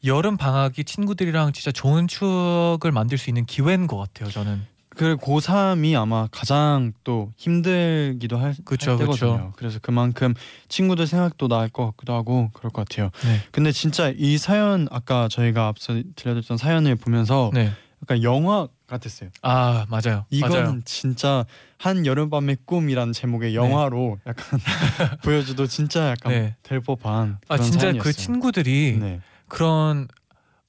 여름 0.05 0.37
방학이 0.37 0.85
친구들이랑 0.85 1.51
진짜 1.51 1.71
좋은 1.73 2.07
추억을 2.07 2.93
만들 2.93 3.17
수 3.17 3.29
있는 3.29 3.45
기회인 3.45 3.87
것 3.87 3.97
같아요. 3.97 4.29
저는. 4.29 4.65
그 4.89 5.17
고3이 5.17 5.99
아마 5.99 6.27
가장 6.31 6.93
또 7.03 7.33
힘들기도 7.35 8.37
할, 8.37 8.55
그쵸, 8.63 8.91
할 8.91 8.99
때거든요. 8.99 9.37
그쵸. 9.37 9.53
그래서 9.57 9.79
그만큼 9.81 10.33
친구들 10.69 11.07
생각도 11.07 11.49
나을 11.49 11.67
것 11.67 11.87
같기도 11.87 12.13
하고 12.13 12.49
그럴 12.53 12.71
것 12.71 12.87
같아요. 12.87 13.11
네. 13.25 13.41
근데 13.51 13.73
진짜 13.73 14.13
이 14.15 14.37
사연 14.37 14.87
아까 14.89 15.27
저희가 15.27 15.67
앞서 15.67 16.01
들려드렸던 16.15 16.57
사연을 16.57 16.95
보면서 16.95 17.51
네. 17.53 17.73
약간 18.01 18.23
영화 18.23 18.67
같았어요. 18.87 19.29
아 19.41 19.85
맞아요. 19.89 20.25
이거는 20.29 20.63
맞아요. 20.63 20.79
진짜 20.85 21.45
한 21.77 22.05
여름밤의 22.05 22.57
꿈이라는 22.65 23.13
제목의 23.13 23.53
영화로 23.55 24.17
약간 24.25 24.59
보여줘도 25.23 25.67
진짜 25.67 26.09
약간 26.09 26.31
네. 26.31 26.55
될 26.63 26.79
법한 26.79 27.39
아 27.49 27.57
진짜 27.57 27.81
사연이었어요. 27.81 28.03
그 28.03 28.13
친구들이 28.13 28.97
네. 28.99 29.19
그런 29.47 30.07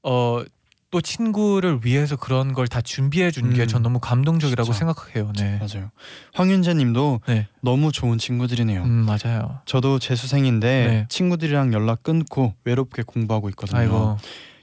어 0.02 0.44
또 0.90 1.02
친구를 1.02 1.80
위해서 1.84 2.16
그런 2.16 2.54
걸 2.54 2.66
다 2.66 2.80
준비해 2.80 3.30
준게 3.30 3.60
음. 3.64 3.68
전 3.68 3.82
너무 3.82 3.98
감동적이라고 4.00 4.72
진짜. 4.72 4.78
생각해요. 4.78 5.32
네. 5.37 5.58
맞아요. 5.58 5.90
황윤재님도 6.32 7.20
네. 7.28 7.46
너무 7.60 7.92
좋은 7.92 8.16
친구들이네요. 8.16 8.84
음 8.84 9.04
맞아요. 9.04 9.60
저도 9.66 9.98
재수생인데 9.98 10.87
네. 10.87 11.06
친구들이랑 11.10 11.75
연락 11.75 12.02
끊고 12.02 12.54
외롭게 12.64 13.02
공부하고 13.02 13.50
있거든요. 13.50 13.78
아이고. 13.78 14.16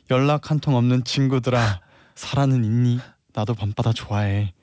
연락 0.09 0.50
한 0.50 0.59
통 0.59 0.74
없는 0.75 1.03
친구들아 1.03 1.79
살아는 2.15 2.63
있니? 2.65 3.00
나도 3.36 3.54
밤바다 3.54 3.94
좋아해. 3.94 4.54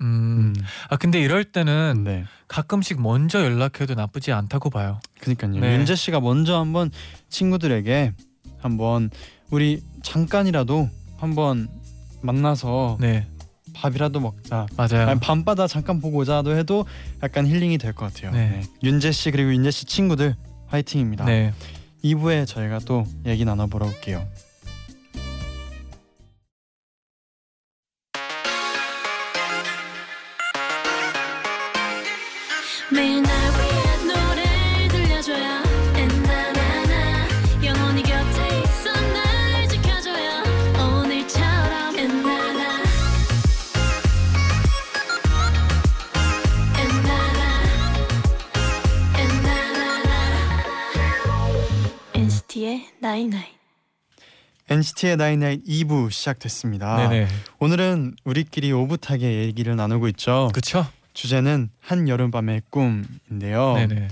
음. 0.00 0.52
음. 0.56 0.62
아 0.88 0.96
근데 0.96 1.20
이럴 1.20 1.44
때는 1.44 2.02
네. 2.04 2.24
가끔씩 2.48 3.00
먼저 3.00 3.42
연락해도 3.44 3.94
나쁘지 3.94 4.32
않다고 4.32 4.70
봐요. 4.70 4.98
그러니까요. 5.20 5.60
네. 5.60 5.76
윤재 5.76 5.94
씨가 5.94 6.20
먼저 6.20 6.58
한번 6.58 6.90
친구들에게 7.28 8.12
한번 8.58 9.10
우리 9.50 9.82
잠깐이라도 10.02 10.88
한번 11.18 11.68
만나서 12.22 12.96
네. 13.00 13.26
밥이라도 13.74 14.20
먹자. 14.20 14.66
맞아요. 14.76 15.08
아니, 15.08 15.20
밤바다 15.20 15.66
잠깐 15.66 16.00
보고 16.00 16.18
오자도 16.18 16.56
해도 16.56 16.86
약간 17.22 17.46
힐링이 17.46 17.78
될 17.78 17.92
것 17.92 18.12
같아요. 18.12 18.30
네. 18.32 18.48
네. 18.50 18.62
윤재 18.82 19.12
씨 19.12 19.30
그리고 19.30 19.52
윤재 19.52 19.70
씨 19.70 19.84
친구들 19.84 20.34
화이팅입니다. 20.68 21.24
네. 21.24 21.52
2부에 22.04 22.46
저희가 22.46 22.80
또 22.80 23.04
얘기 23.26 23.44
나눠보러 23.44 23.86
올게요. 23.86 24.26
night 53.14 53.29
night 53.29 53.44
NCT의 54.68 55.16
나인나잇 55.16 55.64
2부 55.64 56.10
시작됐습니다. 56.10 56.96
네네. 57.08 57.28
오늘은 57.60 58.16
우리끼리 58.24 58.72
오붓하게 58.72 59.44
얘기를 59.44 59.76
나누고 59.76 60.08
있죠. 60.08 60.50
그쵸? 60.52 60.84
주제는 61.12 61.70
한 61.80 62.08
여름밤의 62.08 62.62
꿈인데요. 62.70 63.74
네네. 63.74 64.08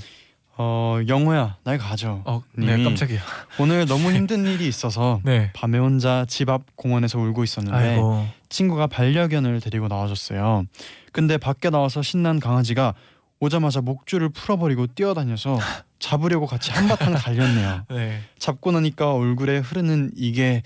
어 0.57 1.01
영호야 1.09 1.57
날 1.65 1.79
가져. 1.79 2.23
어, 2.27 2.45
네 2.53 2.67
님이 2.77 2.85
깜짝이야. 2.85 3.21
오늘 3.59 3.87
너무 3.87 4.13
힘든 4.15 4.47
일이 4.47 4.69
있어서 4.69 5.21
네. 5.25 5.51
밤에 5.53 5.79
혼자 5.79 6.25
집 6.29 6.49
앞 6.49 6.63
공원에서 6.77 7.19
울고 7.19 7.43
있었는데 7.43 7.77
아이고. 7.77 8.29
친구가 8.51 8.87
반려견을 8.87 9.61
데리고 9.61 9.89
나와줬어요. 9.89 10.65
근데 11.11 11.39
밖에 11.39 11.71
나와서 11.71 12.03
신난 12.03 12.39
강아지가 12.39 12.95
오자마자 13.43 13.81
목줄을 13.81 14.29
풀어버리고 14.29 14.87
뛰어다녀서 14.87 15.59
잡으려고 15.99 16.47
같이 16.47 16.71
한바탕 16.71 17.15
달렸네요. 17.15 17.87
네. 17.91 18.23
잡고 18.39 18.71
나니까 18.71 19.13
얼굴에 19.15 19.59
흐르는 19.59 20.13
이게 20.15 20.63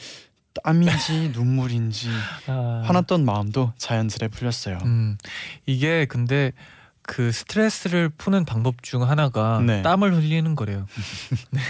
땀인지 0.62 1.30
눈물인지 1.34 2.10
아. 2.46 2.82
화났던 2.84 3.24
마음도 3.24 3.72
자연스레 3.78 4.28
풀렸어요. 4.28 4.78
음. 4.84 5.16
이게 5.64 6.04
근데 6.04 6.52
그 7.08 7.30
스트레스를 7.30 8.08
푸는 8.08 8.44
방법 8.44 8.82
중 8.82 9.08
하나가 9.08 9.60
네. 9.64 9.80
땀을 9.82 10.12
흘리는 10.14 10.54
거래요. 10.56 10.86
네. 11.52 11.60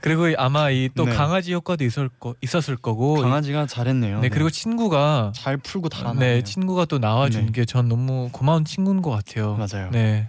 그리고 0.00 0.24
아마 0.38 0.70
이 0.70 0.88
또 0.96 1.04
네. 1.04 1.12
강아지 1.12 1.52
효과도 1.52 1.84
있을 1.84 2.08
거 2.08 2.34
있었을 2.40 2.76
거고. 2.76 3.16
강아지가 3.16 3.66
잘했네요. 3.66 4.20
네, 4.20 4.28
그리고 4.30 4.48
친구가 4.50 5.32
잘 5.34 5.56
풀고 5.58 5.90
달아나네요. 5.90 6.36
네, 6.36 6.42
친구가 6.42 6.86
또 6.86 6.98
나와준 6.98 7.46
네. 7.46 7.52
게전 7.52 7.88
너무 7.88 8.30
고마운 8.32 8.64
친구인 8.64 9.02
것 9.02 9.10
같아요. 9.10 9.56
맞아요. 9.56 9.90
네, 9.90 10.28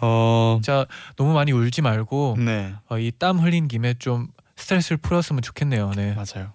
어, 0.00 0.58
진짜 0.62 0.86
너무 1.16 1.32
많이 1.32 1.50
울지 1.52 1.82
말고 1.82 2.36
네 2.38 2.72
어, 2.88 2.98
이땀 2.98 3.38
흘린 3.40 3.66
김에 3.68 3.94
좀 3.98 4.28
스트레스를 4.56 4.96
풀었으면 4.98 5.42
좋겠네요. 5.42 5.90
네, 5.96 6.14
맞아요. 6.14 6.52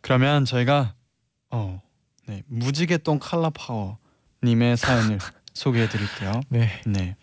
그러면 0.00 0.44
저희가 0.44 0.94
어, 1.50 1.80
네 2.26 2.42
무지개똥 2.48 3.20
칼라 3.20 3.50
파워 3.50 3.98
님의 4.42 4.76
사연을 4.76 5.18
소개해 5.58 5.88
드릴게요. 5.88 6.40
네, 6.50 6.70
네. 6.86 7.16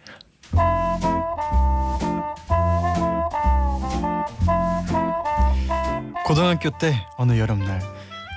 고등학교 6.25 6.77
때 6.77 7.05
어느 7.15 7.39
여름날 7.39 7.79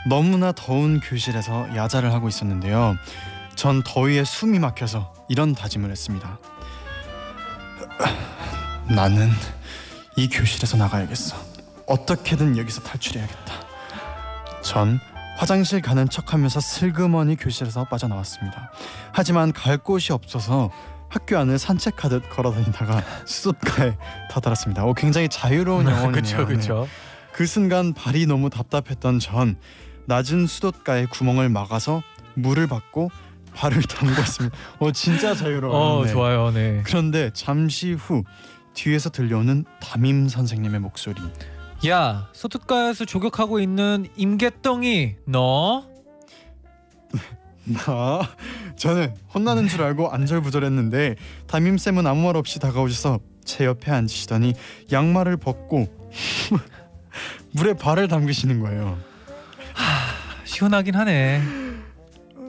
너무나 0.08 0.52
더운 0.52 1.00
교실에서 1.00 1.74
야자를 1.74 2.12
하고 2.12 2.28
있었는데요. 2.28 2.94
전 3.56 3.82
더위에 3.82 4.22
숨이 4.22 4.60
막혀서 4.60 5.26
이런 5.28 5.52
다짐을 5.52 5.90
했습니다. 5.90 6.38
나는 8.88 9.30
이 10.16 10.28
교실에서 10.28 10.76
나가야겠어. 10.76 11.36
어떻게든 11.86 12.56
여기서 12.56 12.82
탈출해야겠다. 12.82 13.52
전 14.62 15.00
화장실 15.38 15.80
가는 15.80 16.08
척하면서 16.08 16.58
슬그머니 16.58 17.36
교실에서 17.36 17.84
빠져나왔습니다. 17.84 18.72
하지만 19.12 19.52
갈 19.52 19.78
곳이 19.78 20.12
없어서 20.12 20.68
학교 21.08 21.38
안을 21.38 21.58
산책하듯 21.58 22.28
걸어다니다가 22.28 23.02
수도가에 23.24 23.96
다다랐습니다. 24.32 24.84
오, 24.84 24.94
굉장히 24.94 25.28
자유로운 25.28 25.86
영혼이네요. 25.86 26.10
그렇죠, 26.10 26.44
그렇죠. 26.44 26.88
그 27.32 27.46
순간 27.46 27.94
발이 27.94 28.26
너무 28.26 28.50
답답했던 28.50 29.20
전 29.20 29.56
낮은 30.06 30.48
수도가에 30.48 31.06
구멍을 31.06 31.48
막아서 31.50 32.02
물을 32.34 32.66
받고 32.66 33.10
발을 33.54 33.82
담궜습니다. 33.86 34.50
어 34.80 34.90
진짜 34.90 35.36
자유로워요. 35.36 35.80
어, 35.80 36.04
네. 36.04 36.10
좋아요. 36.10 36.50
네. 36.50 36.82
그런데 36.84 37.30
잠시 37.32 37.92
후 37.92 38.24
뒤에서 38.74 39.08
들려오는 39.10 39.64
담임 39.80 40.28
선생님의 40.28 40.80
목소리. 40.80 41.22
야, 41.86 42.28
소특가에서 42.32 43.04
조격하고 43.04 43.60
있는 43.60 44.08
임개덩이, 44.16 45.14
너? 45.26 45.86
나 47.64 48.20
저는 48.76 49.14
혼나는 49.32 49.68
줄 49.68 49.82
알고 49.82 50.10
안절부절했는데 50.10 51.16
담임 51.46 51.78
쌤은 51.78 52.06
아무 52.06 52.22
말 52.26 52.36
없이 52.36 52.58
다가오셔서 52.58 53.20
제 53.44 53.64
옆에 53.64 53.92
앉으시더니 53.92 54.54
양말을 54.90 55.36
벗고 55.36 55.86
물에 57.52 57.74
발을 57.74 58.08
담그시는 58.08 58.60
거예요. 58.60 58.98
시원하긴 60.44 60.94
하네. 60.96 61.42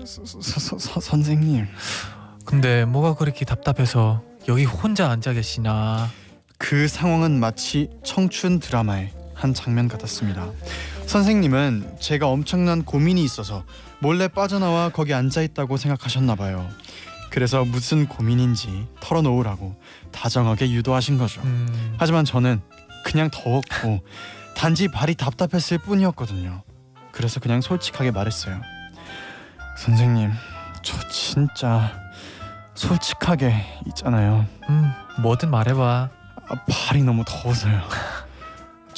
서, 0.05 0.25
서, 0.25 0.41
서, 0.41 0.79
서, 0.79 0.99
선생님 0.99 1.67
근데 2.45 2.85
뭐가 2.85 3.15
그렇게 3.15 3.45
답답해서 3.45 4.23
여기 4.47 4.63
혼자 4.63 5.09
앉아 5.11 5.33
계시나? 5.33 6.09
그 6.57 6.87
상황은 6.87 7.39
마치 7.39 7.89
청춘 8.03 8.59
드라마의 8.59 9.18
한 9.39 9.53
장면 9.53 9.87
같았습니다. 9.87 10.47
선생님은 11.05 11.95
제가 11.99 12.27
엄청난 12.27 12.83
고민이 12.83 13.23
있어서 13.23 13.63
몰래 13.99 14.27
빠져나와 14.27 14.89
거기 14.89 15.13
앉아 15.13 15.41
있다고 15.41 15.77
생각하셨나 15.77 16.35
봐요. 16.35 16.69
그래서 17.29 17.63
무슨 17.63 18.07
고민인지 18.07 18.87
털어놓으라고 18.99 19.79
다정하게 20.11 20.71
유도하신 20.71 21.17
거죠. 21.17 21.41
음, 21.41 21.95
하지만 21.97 22.25
저는 22.25 22.61
그냥 23.05 23.29
더웠고 23.31 24.03
단지 24.55 24.87
발이 24.89 25.15
답답했을 25.15 25.77
뿐이었거든요. 25.77 26.63
그래서 27.11 27.39
그냥 27.39 27.61
솔직하게 27.61 28.11
말했어요. 28.11 28.59
선생님, 29.77 30.31
저 30.81 31.07
진짜 31.09 31.93
솔직하게 32.75 33.53
있잖아요. 33.87 34.45
음, 34.69 34.91
뭐든 35.21 35.49
말해봐. 35.49 36.09
아, 36.49 36.55
발이 36.67 37.03
너무 37.03 37.23
더워서요. 37.25 37.81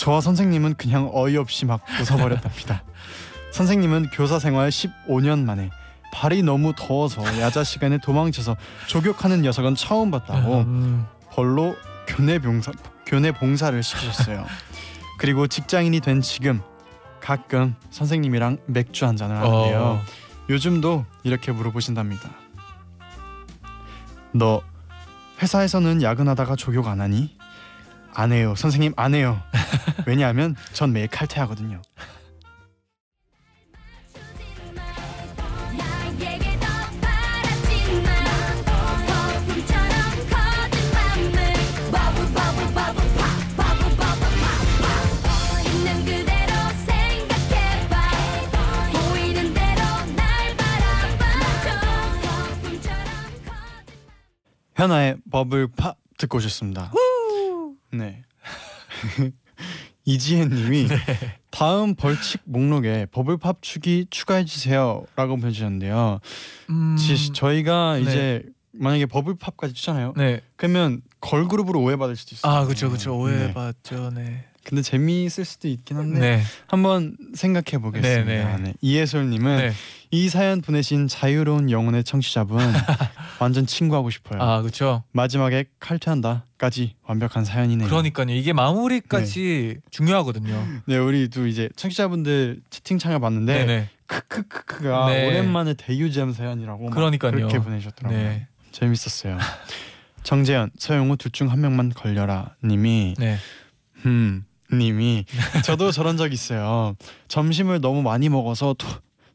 저와 0.01 0.19
선생님은 0.19 0.75
그냥 0.77 1.11
어이없이 1.13 1.67
막 1.67 1.85
웃어버렸답니다. 1.99 2.83
선생님은 3.53 4.09
교사 4.11 4.39
생활 4.39 4.69
15년 4.69 5.43
만에 5.43 5.69
발이 6.11 6.41
너무 6.41 6.73
더워서 6.75 7.21
야자 7.39 7.63
시간에 7.63 7.99
도망쳐서 7.99 8.57
조격하는 8.87 9.43
녀석은 9.43 9.75
처음 9.75 10.09
봤다고 10.09 10.61
음, 10.61 11.05
벌로 11.31 11.75
교내 12.07 12.39
봉사 12.39 12.71
교내 13.05 13.31
봉사를 13.31 13.81
시키셨어요. 13.83 14.43
그리고 15.19 15.45
직장인이 15.45 15.99
된 15.99 16.21
지금 16.21 16.61
가끔 17.19 17.75
선생님이랑 17.91 18.57
맥주 18.65 19.05
한 19.05 19.15
잔을 19.15 19.37
하는데요. 19.37 19.79
어, 19.79 20.01
요즘도 20.49 21.05
이렇게 21.21 21.51
물어보신답니다. 21.51 22.27
너 24.33 24.63
회사에서는 25.43 26.01
야근하다가 26.01 26.55
조교 26.55 26.87
안 26.89 27.01
하니? 27.01 27.37
안 28.13 28.31
해요. 28.31 28.53
선생님 28.55 28.93
안 28.95 29.13
해요. 29.15 29.41
왜냐하면 30.05 30.55
전 30.73 30.93
매일 30.93 31.07
칼퇴하거든요. 31.07 31.81
현아의 54.75 55.17
버블 55.31 55.67
팝 55.77 55.95
듣고 56.17 56.37
오셨습니다. 56.37 56.91
네. 57.91 58.23
이지혜님이 60.05 60.87
네. 60.87 60.97
다음 61.51 61.93
벌칙 61.95 62.41
목록에 62.45 63.05
버블팝 63.11 63.61
축이 63.61 64.07
추가해 64.09 64.45
주세요라고 64.45 65.37
보내주셨는데요. 65.37 66.19
음, 66.69 66.95
지- 66.97 67.31
저희가 67.33 67.95
네. 67.97 68.01
이제 68.01 68.43
만약에 68.71 69.05
버블팝까지 69.05 69.73
추잖아요. 69.73 70.13
네. 70.17 70.41
그러면 70.55 71.01
걸그룹으로 71.19 71.79
오해받을 71.81 72.15
수도 72.15 72.35
있어요. 72.35 72.51
아 72.51 72.65
그렇죠 72.65 72.87
그렇죠 72.89 73.11
네. 73.11 73.17
오해받죠 73.17 74.09
네. 74.11 74.45
근데 74.63 74.81
재미있을 74.83 75.43
수도 75.43 75.67
있긴 75.67 75.97
한데 75.97 76.19
네. 76.19 76.41
한번 76.67 77.17
생각해 77.33 77.81
보겠습니다. 77.81 78.23
네, 78.25 78.45
네. 78.57 78.57
네. 78.61 78.73
이예솔님은 78.81 79.57
네. 79.57 79.71
이 80.11 80.29
사연 80.29 80.61
보내신 80.61 81.07
자유로운 81.07 81.71
영혼의 81.71 82.03
청취자분 82.03 82.59
완전 83.39 83.65
친구하고 83.65 84.09
싶어요. 84.11 84.39
아 84.41 84.61
그렇죠. 84.61 85.03
마지막에 85.13 85.65
칼퇴한다까지 85.79 86.95
완벽한 87.03 87.43
사연이네요. 87.43 87.87
그러니까요. 87.89 88.29
이게 88.35 88.53
마무리까지 88.53 89.77
중요하거든요. 89.89 90.67
네, 90.85 90.97
우리도 90.97 91.47
이제 91.47 91.69
청취자분들 91.75 92.61
채팅창을 92.69 93.19
봤는데 93.19 93.65
네네. 93.65 93.89
크크크크가 94.05 95.07
네. 95.09 95.27
오랜만에 95.27 95.73
대유잼 95.73 96.33
사연이라고 96.33 96.85
막 96.85 96.93
그러니까요. 96.93 97.31
그렇게 97.31 97.59
보내셨더라고요. 97.59 98.19
네. 98.21 98.47
재밌었어요. 98.71 99.37
정재현, 100.23 100.69
서영우 100.77 101.17
둘 101.17 101.31
중 101.31 101.49
한 101.49 101.61
명만 101.61 101.89
걸려라 101.89 102.53
님이 102.63 103.15
네. 103.17 103.37
음 104.05 104.45
님이 104.71 105.25
저도 105.63 105.91
저런 105.91 106.17
적 106.17 106.31
있어요. 106.33 106.95
점심을 107.27 107.81
너무 107.81 108.01
많이 108.01 108.29
먹어서 108.29 108.73
토, 108.77 108.87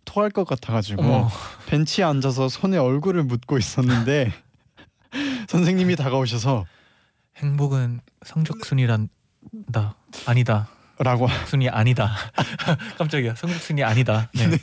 토할 0.04 0.30
것 0.30 0.46
같아가지고 0.46 1.02
어머. 1.02 1.30
벤치에 1.66 2.04
앉아서 2.04 2.48
손에 2.48 2.78
얼굴을 2.78 3.24
묻고 3.24 3.58
있었는데 3.58 4.32
선생님이 5.48 5.96
다가오셔서 5.96 6.64
행복은 7.36 8.00
성적 8.24 8.64
순위란다. 8.64 9.96
아니다. 10.26 10.68
라고 10.98 11.28
순위 11.46 11.68
아니다. 11.68 12.14
깜짝이야. 12.96 13.34
성적 13.34 13.58
순위 13.58 13.84
아니다. 13.84 14.30
네. 14.34 14.58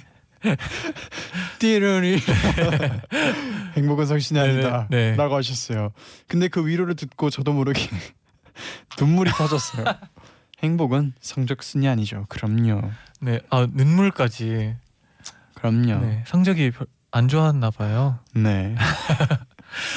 띠르니 1.60 2.18
행복은 3.78 4.06
성신이 4.06 4.40
네, 4.40 4.50
아니다 4.50 4.88
네, 4.90 5.12
네. 5.12 5.16
라고 5.16 5.36
하셨어요. 5.36 5.92
근데 6.28 6.48
그 6.48 6.66
위로를 6.66 6.96
듣고 6.96 7.30
저도 7.30 7.54
모르게 7.54 7.88
눈물이 9.00 9.32
터졌어요. 9.32 9.86
행복은 10.64 11.14
성적순이 11.20 11.88
아니죠. 11.88 12.26
그럼요. 12.30 12.90
네. 13.20 13.40
아 13.50 13.68
눈물까지. 13.72 14.76
그럼요. 15.56 16.00
네. 16.00 16.08
네. 16.08 16.24
성적이 16.28 16.72
별- 16.72 16.88
안 17.12 17.28
좋았나 17.28 17.70
봐요. 17.72 18.20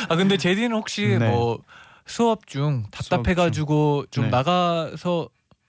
아 0.08 0.16
근데 0.16 0.36
제디는 0.36 0.72
혹시 0.72 1.06
네. 1.18 1.30
뭐 1.30 1.62
수업 2.04 2.46
중 2.46 2.84
답답해가지고 2.90 4.06
좀 4.10 4.24
네. 4.24 4.30
나가서 4.30 5.28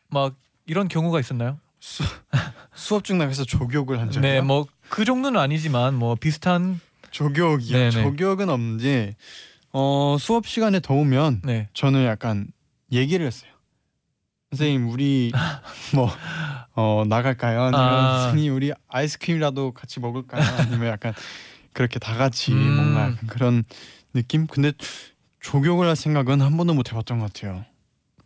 막 0.10 0.36
이런 0.65 0.88
경우가 0.88 1.19
있었나요? 1.19 1.60
수, 1.79 2.03
수업 2.73 3.03
중 3.03 3.17
나가서 3.17 3.45
조교를 3.45 3.99
한 3.99 4.12
적이요? 4.12 4.31
네, 4.33 4.41
뭐 4.41 4.65
그 4.89 5.03
정도는 5.03 5.38
아니지만 5.39 5.95
뭐 5.95 6.15
비슷한 6.15 6.79
조교이요. 7.12 7.57
네, 7.77 7.89
네. 7.89 7.91
조교는 7.91 8.49
없는지 8.49 9.15
어 9.73 10.15
수업 10.17 10.47
시간에 10.47 10.79
더우면 10.79 11.41
네. 11.43 11.67
저는 11.73 12.05
약간 12.05 12.47
얘기를 12.93 13.25
했어요. 13.25 13.51
선생님 14.51 14.89
우리 14.89 15.31
뭐 15.93 16.10
어 16.79 17.03
나갈까요? 17.07 17.63
아니면 17.63 17.81
아. 17.81 18.21
선생님 18.25 18.53
우리 18.53 18.71
아이스크림이라도 18.88 19.71
같이 19.71 19.99
먹을까요? 19.99 20.43
아니면 20.60 20.89
약간 20.89 21.12
그렇게 21.73 21.97
다 21.97 22.15
같이 22.15 22.51
음. 22.53 22.75
뭔가 22.75 23.15
그런 23.25 23.63
느낌? 24.13 24.45
근데 24.45 24.71
조교를 25.39 25.89
할 25.89 25.95
생각은 25.95 26.39
한 26.39 26.55
번도 26.55 26.75
못 26.75 26.91
해봤던 26.91 27.17
것 27.17 27.33
같아요. 27.33 27.65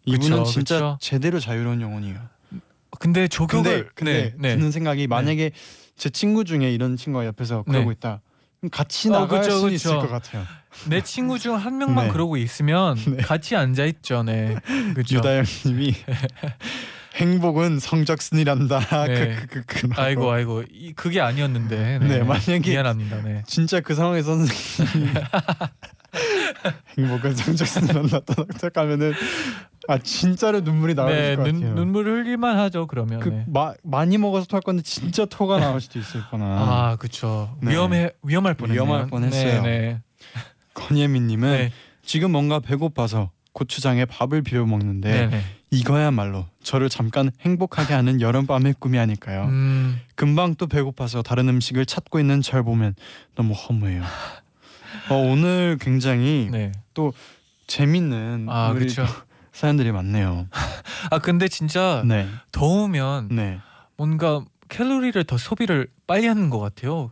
이분은 0.05 0.39
그쵸, 0.39 0.51
진짜 0.51 0.75
그쵸. 0.75 0.97
제대로 0.99 1.39
자유로운 1.39 1.79
영혼이에요. 1.79 2.19
근데 2.49 2.61
근데 2.99 3.27
조교를 3.29 3.89
근데 3.95 4.13
네, 4.31 4.35
네. 4.37 4.55
드는 4.57 4.71
생각이 4.71 5.07
만약에 5.07 5.51
제 5.95 6.09
친구 6.09 6.43
중에 6.43 6.73
이런 6.73 6.97
친구가 6.97 7.25
옆에서 7.27 7.63
그러고 7.63 7.89
네. 7.89 7.95
있다. 7.95 8.19
같이 8.69 9.07
어, 9.07 9.11
나갈 9.13 9.41
그쵸, 9.43 9.59
수. 9.59 9.69
있을 9.71 9.95
것 9.95 10.09
같아요. 10.09 10.43
내 10.87 11.01
친구 11.01 11.37
중 11.39 11.55
한 11.55 11.77
명만 11.77 12.07
네. 12.07 12.11
그러고 12.11 12.37
있으면 12.37 12.95
네. 12.95 13.17
같이 13.17 13.55
앉아 13.55 13.85
있죠. 13.85 14.23
네. 14.23 14.55
그렇죠. 14.93 15.17
유다영님이 15.17 15.93
행복은 17.15 17.79
성적순이란다. 17.79 19.05
네. 19.07 19.35
크크크크. 19.35 19.89
아이고 19.97 20.31
아이고 20.31 20.63
이, 20.71 20.93
그게 20.93 21.19
아니었는데. 21.19 21.99
네. 21.99 22.07
네, 22.07 22.23
만약에- 22.23 22.69
미안합니다. 22.69 23.21
네. 23.21 23.43
진짜 23.45 23.81
그 23.81 23.93
상황에 23.95 24.21
선생님이 24.21 25.09
행복은 26.97 27.35
성적순이란다 27.35 28.19
딱딱하면은 28.21 29.13
아 29.87 29.97
진짜로 29.97 30.61
눈물이 30.61 30.93
나올 30.95 31.11
네, 31.11 31.35
것 31.35 31.43
눈, 31.43 31.59
같아요. 31.61 31.73
눈물을 31.75 32.23
흘릴만 32.23 32.57
하죠. 32.59 32.87
그러면. 32.87 33.19
그 33.19 33.29
네. 33.29 33.45
마, 33.47 33.73
많이 33.83 34.17
먹어서 34.17 34.45
토할 34.45 34.61
건데 34.61 34.83
진짜 34.83 35.25
토가 35.25 35.59
나올 35.59 35.81
수도 35.81 35.99
있을 35.99 36.21
거나. 36.29 36.45
아, 36.45 36.95
그렇죠. 36.97 37.57
네. 37.61 37.71
위험해 37.71 38.11
위험할 38.23 38.53
뻔했네요. 38.53 38.83
위험할 38.83 39.07
뻔했어요. 39.07 39.61
네, 39.63 39.69
네. 39.79 40.01
권예민님은 40.73 41.51
네. 41.51 41.71
지금 42.03 42.31
뭔가 42.31 42.59
배고파서 42.59 43.31
고추장에 43.53 44.05
밥을 44.05 44.41
비벼 44.41 44.65
먹는데 44.65 45.11
네, 45.11 45.27
네. 45.27 45.43
이거야말로 45.71 46.45
저를 46.63 46.89
잠깐 46.89 47.31
행복하게 47.41 47.93
하는 47.93 48.21
여름밤의 48.21 48.75
꿈이 48.79 48.99
아닐까요? 48.99 49.45
음, 49.45 49.99
금방 50.15 50.55
또 50.55 50.67
배고파서 50.67 51.21
다른 51.21 51.47
음식을 51.49 51.85
찾고 51.85 52.19
있는 52.19 52.41
절 52.41 52.63
보면 52.63 52.95
너무 53.35 53.53
허무해요. 53.53 54.03
어, 55.09 55.15
오늘 55.15 55.77
굉장히 55.79 56.49
네. 56.51 56.71
재밌는 57.67 58.47
아. 58.49 58.73
사연들이 59.53 59.91
많네요. 59.91 60.47
아, 61.09 61.19
근데 61.19 61.47
진짜 61.47 62.03
네, 62.05 62.27
더우면 62.51 63.29
네, 63.31 63.59
뭔가 63.97 64.43
칼로리를 64.69 65.21
더 65.25 65.37
소비를 65.37 65.87
빨리 66.07 66.27
하는 66.27 66.49
것 66.49 66.59
같아요. 66.59 67.11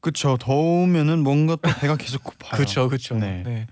그렇죠. 0.00 0.36
더우면은 0.38 1.20
뭔가 1.20 1.56
또 1.56 1.70
배가 1.80 1.96
계속 1.96 2.24
고파요. 2.24 2.52
그렇죠, 2.56 2.88
그렇죠. 2.88 3.16
네. 3.16 3.42
네, 3.44 3.66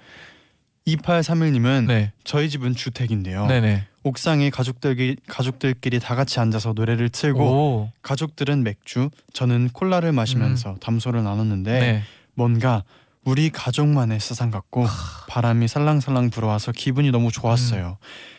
2831님은 0.87 1.87
네, 1.87 2.13
저희 2.25 2.49
집은 2.51 2.75
주택인데요. 2.75 3.47
네, 3.47 3.61
네. 3.61 3.87
옥상에 4.03 4.51
가족들끼리 4.51 5.17
가족들끼리 5.27 5.99
다 5.99 6.15
같이 6.15 6.39
앉아서 6.39 6.75
노래를 6.75 7.09
틀고 7.09 7.43
오, 7.43 7.93
가족들은 8.03 8.63
맥주, 8.63 9.11
저는 9.33 9.71
콜라를 9.73 10.13
마시면서 10.13 10.77
담소를 10.81 11.25
나눴는데 11.25 11.71
음. 11.71 11.81
네. 11.81 12.03
뭔가 12.35 12.85
우리 13.25 13.49
가족만의 13.49 14.21
세상 14.21 14.51
같고 14.51 14.87
바람이 15.29 15.67
살랑살랑 15.69 16.31
불어와서 16.31 16.73
기분이 16.73 17.11
너무 17.11 17.33
좋았어요. 17.33 17.97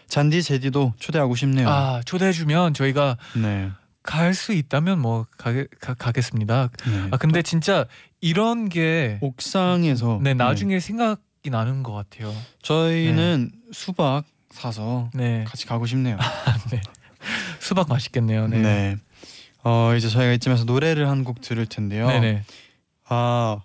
잔디 0.07 0.43
제디도 0.43 0.93
초대하고 0.99 1.35
싶네요. 1.35 1.67
음. 1.67 1.71
아, 1.71 2.01
초대해 2.05 2.31
주면 2.31 2.75
저희가 2.75 3.17
네. 3.41 3.71
갈 4.05 4.33
수 4.33 4.53
있다면 4.53 4.99
뭐 4.99 5.25
가게 5.37 5.67
가, 5.81 5.93
가겠습니다. 5.93 6.69
네. 6.87 7.07
아, 7.11 7.17
근데 7.17 7.41
진짜 7.41 7.85
이런 8.21 8.69
게 8.69 9.17
옥상에서 9.21 10.19
네, 10.21 10.33
나중에 10.33 10.79
생각이 10.79 11.49
나는 11.49 11.83
것 11.83 11.93
같아요. 11.93 12.33
저희는 12.61 13.51
수박 13.71 14.23
사서 14.51 15.09
네. 15.13 15.43
같이 15.47 15.65
가고 15.65 15.85
싶네요. 15.85 16.17
수박 17.59 17.89
맛있겠네요. 17.89 18.47
네. 18.47 18.59
네. 18.61 18.97
어 19.63 19.93
이제 19.95 20.07
저희가 20.09 20.33
이쯤에서 20.33 20.65
노래를 20.65 21.09
한 21.09 21.23
곡 21.23 21.41
들을 21.41 21.65
텐데요. 21.65 22.07
네, 22.07 22.19
네. 22.19 22.43
아 23.07 23.59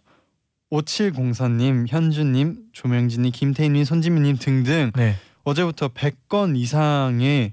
5704님, 0.73 1.87
현주님, 1.89 2.57
조명진님, 2.73 3.33
김태희님, 3.33 3.85
손지민님 3.85 4.39
등등 4.39 4.93
네. 4.95 5.17
어제부터 5.45 5.89
100건 5.89 6.57
이상의 6.57 7.53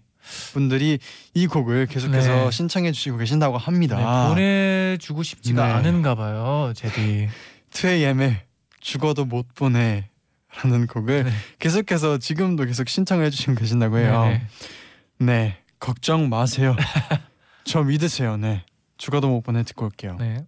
분들이 0.54 1.00
이 1.34 1.48
곡을 1.48 1.88
계속해서 1.88 2.46
네. 2.46 2.52
신청해 2.52 2.92
주시고 2.92 3.18
계신다고 3.18 3.58
합니다. 3.58 3.98
네, 3.98 4.30
보내주고 4.30 5.24
싶지가 5.24 5.68
네. 5.68 5.74
않은가 5.74 6.16
봐요, 6.16 6.74
제디. 6.76 7.28
2AM의 7.72 8.38
죽어도 8.80 9.26
못 9.26 9.54
보내 9.54 10.10
라는 10.56 10.88
곡을 10.88 11.26
네. 11.26 11.32
계속해서 11.60 12.18
지금도 12.18 12.66
계속 12.66 12.90
신청해 12.90 13.30
주시고 13.30 13.56
계신다고 13.56 13.98
해요. 14.00 14.26
네, 14.26 14.48
네, 15.20 15.26
네. 15.26 15.58
걱정 15.80 16.30
마세요. 16.30 16.76
저 17.64 17.84
믿으세요. 17.84 18.38
네. 18.38 18.64
죽어도 18.98 19.28
못 19.28 19.42
보내 19.42 19.64
듣고 19.64 19.86
올게요. 19.86 20.16
네. 20.20 20.46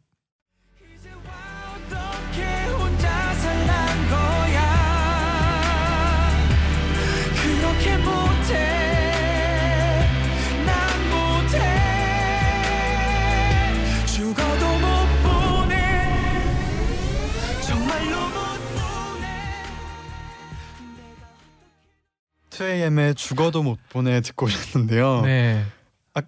2AM의 22.60 23.16
죽어도 23.16 23.64
못 23.64 23.80
보내 23.90 24.20
듣고 24.22 24.46
오셨는데요. 24.48 25.22
네. 25.22 25.66
아, 26.14 26.22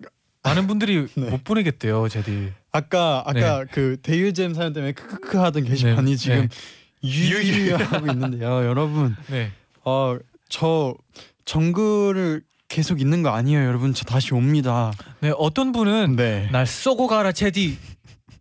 많은 0.44 0.68
분들이 0.68 1.08
네. 1.16 1.30
못 1.30 1.44
보내겠대요, 1.44 2.08
제디. 2.08 2.54
아까 2.72 3.22
아까 3.26 3.66
그 3.66 3.98
대유잼 4.02 4.54
사연 4.54 4.72
때문에 4.72 4.94
크크크 4.94 5.38
하던 5.38 5.66
게시판이 5.66 6.12
네, 6.12 6.16
지금 6.16 6.48
네. 7.04 7.10
유유하고 7.10 8.08
있는데요, 8.12 8.64
여러분. 8.66 9.16
네. 9.28 9.52
어, 9.84 10.18
저 10.48 10.96
정글을 11.44 12.44
계속 12.70 13.02
있는 13.02 13.24
거 13.24 13.30
아니에요, 13.32 13.66
여러분. 13.66 13.94
저 13.94 14.06
다시 14.06 14.34
옵니다. 14.34 14.94
네 15.20 15.34
어떤 15.38 15.74
분은 15.74 16.16
네. 16.16 16.48
날 16.52 16.66
쏘고 16.66 17.08
가라 17.08 17.34
제디 17.34 17.78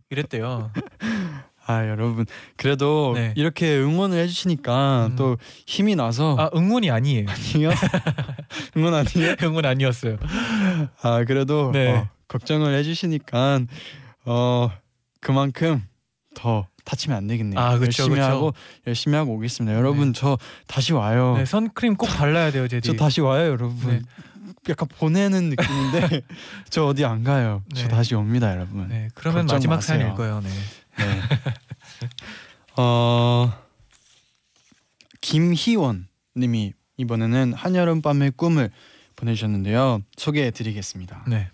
이랬대요. 0.09 0.71
아, 1.79 1.87
여러분. 1.87 2.25
그래도 2.57 3.13
네. 3.15 3.33
이렇게 3.35 3.77
응원을 3.77 4.17
해주시니까 4.19 5.07
음. 5.11 5.15
또 5.15 5.37
힘이 5.65 5.95
나서 5.95 6.35
아 6.37 6.49
응원이 6.55 6.89
아니에요. 6.91 7.25
아니요. 7.29 7.69
응원 8.77 8.93
아니에요? 8.93 9.35
응원 9.43 9.65
아니었어요. 9.65 10.17
아, 11.01 11.23
그래도 11.25 11.71
네. 11.71 11.91
어, 11.91 12.07
걱정을 12.27 12.73
해주시니까 12.75 13.61
어 14.25 14.69
그만큼 15.19 15.83
더 16.35 16.67
다치면 16.85 17.17
안 17.17 17.27
되겠네요. 17.27 17.59
아, 17.59 17.73
그쵸, 17.77 17.85
열심히 17.85 18.09
그쵸. 18.09 18.21
하고 18.23 18.53
열심히 18.87 19.17
하고 19.17 19.33
오겠습니다. 19.35 19.77
여러분 19.77 20.13
저 20.13 20.37
다시 20.67 20.93
와요. 20.93 21.35
네, 21.37 21.45
선크림 21.45 21.95
꼭 21.95 22.07
발라야 22.07 22.51
돼요 22.51 22.67
제디. 22.67 22.87
저 22.87 22.93
다시 22.95 23.21
와요, 23.21 23.51
여러분. 23.51 23.77
네. 23.89 24.01
약간 24.69 24.87
보내는 24.87 25.49
느낌인데 25.49 26.21
저 26.69 26.85
어디 26.85 27.03
안 27.05 27.23
가요. 27.23 27.63
저 27.73 27.83
네. 27.83 27.87
다시 27.89 28.15
옵니다, 28.15 28.51
여러분. 28.51 28.87
네 28.89 29.09
그러면 29.15 29.45
마지막 29.47 29.75
마세요. 29.75 29.97
사연 29.99 30.13
읽어요. 30.13 30.41
네. 30.41 30.49
네. 31.05 31.21
어 32.77 33.51
김희원 35.21 36.07
님이 36.35 36.73
이번에는 36.97 37.53
한여름 37.53 38.01
밤의 38.01 38.31
꿈을 38.35 38.71
보내주셨는데요. 39.15 40.01
소개해 40.17 40.51
드리겠습니다. 40.51 41.25
네. 41.27 41.49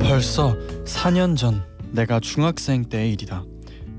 벌써 0.00 0.56
4년 0.84 1.36
전 1.36 1.64
내가 1.90 2.20
중학생 2.20 2.84
때의 2.84 3.12
일이다. 3.14 3.44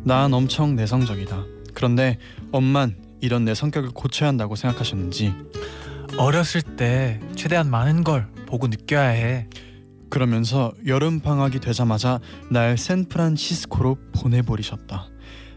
난 0.04 0.34
엄청 0.34 0.76
내성적이다. 0.76 1.43
그런데 1.73 2.17
엄만 2.52 3.02
이런 3.23 3.45
내 3.45 3.55
성격을 3.55 3.91
고쳐야 3.91 4.27
한다고 4.27 4.57
생각하셨는지 4.57 5.33
어렸을 6.17 6.62
때 6.62 7.21
최대한 7.38 7.69
많은 7.69 8.03
걸 8.03 8.27
보고 8.47 8.67
느껴야 8.67 9.07
해. 9.07 9.47
그러면서 10.09 10.73
여름 10.86 11.21
방학이 11.21 11.62
되자마자 11.62 12.19
날 12.51 12.77
샌프란시스코로 12.77 13.97
보내버리셨다. 14.13 15.07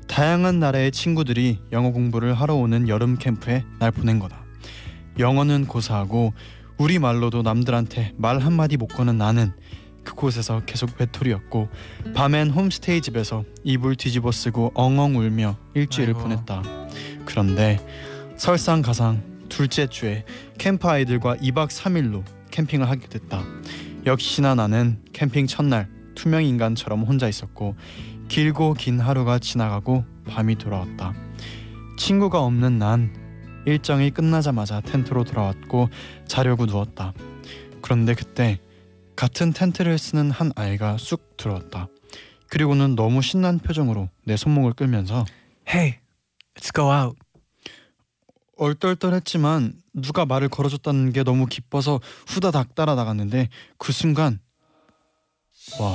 다양한 0.06 0.60
나라의 0.60 0.92
친구들이 0.92 1.58
영어 1.72 1.90
공부를 1.90 2.34
하러 2.34 2.54
오는 2.54 2.88
여름 2.88 3.18
캠프에 3.18 3.64
날 3.80 3.90
보낸 3.90 4.20
거다. 4.20 4.44
영어는 5.18 5.66
고사하고 5.66 6.34
우리 6.78 7.00
말로도 7.00 7.42
남들한테 7.42 8.14
말 8.16 8.38
한마디 8.38 8.76
못 8.76 8.86
거는 8.86 9.18
나는 9.18 9.52
그곳에서 10.04 10.62
계속 10.66 11.00
외톨이였고 11.00 11.68
밤엔 12.14 12.50
홈스테이 12.50 13.00
집에서 13.00 13.42
이불 13.64 13.96
뒤집어 13.96 14.30
쓰고 14.30 14.70
엉엉 14.74 15.16
울며 15.16 15.56
일주일을 15.74 16.14
아이고. 16.14 16.28
보냈다. 16.28 16.85
그런데 17.26 17.78
설상가상 18.36 19.22
둘째 19.50 19.86
주에 19.86 20.24
캠프 20.56 20.88
아이들과 20.88 21.36
2박 21.36 21.68
3일로 21.68 22.24
캠핑을 22.50 22.88
하게 22.88 23.06
됐다. 23.08 23.42
역시나 24.06 24.54
나는 24.54 25.02
캠핑 25.12 25.46
첫날 25.46 25.88
투명 26.14 26.44
인간처럼 26.44 27.02
혼자 27.02 27.28
있었고 27.28 27.76
길고 28.28 28.74
긴 28.74 29.00
하루가 29.00 29.38
지나가고 29.38 30.04
밤이 30.26 30.56
돌아왔다. 30.56 31.12
친구가 31.98 32.42
없는 32.42 32.78
난 32.78 33.14
일정이 33.66 34.10
끝나자마자 34.10 34.80
텐트로 34.80 35.24
돌아왔고 35.24 35.88
자려고 36.26 36.66
누웠다. 36.66 37.12
그런데 37.82 38.14
그때 38.14 38.58
같은 39.16 39.52
텐트를 39.52 39.98
쓰는 39.98 40.30
한 40.30 40.52
아이가 40.56 40.96
쑥 40.98 41.36
들어왔다. 41.36 41.88
그리고는 42.48 42.94
너무 42.94 43.22
신난 43.22 43.58
표정으로 43.58 44.08
내 44.24 44.36
손목을 44.36 44.72
끌면서 44.72 45.24
Hey, 45.68 45.98
let's 46.56 46.74
go 46.74 46.92
out. 46.92 47.16
얼떨떨했지만 48.58 49.74
누가 49.92 50.24
말을 50.24 50.48
걸어줬다는 50.48 51.12
게 51.12 51.22
너무 51.22 51.46
기뻐서 51.46 52.00
후다닥 52.26 52.74
따라 52.74 52.94
나갔는데 52.94 53.48
그 53.78 53.92
순간 53.92 54.40
와, 55.80 55.90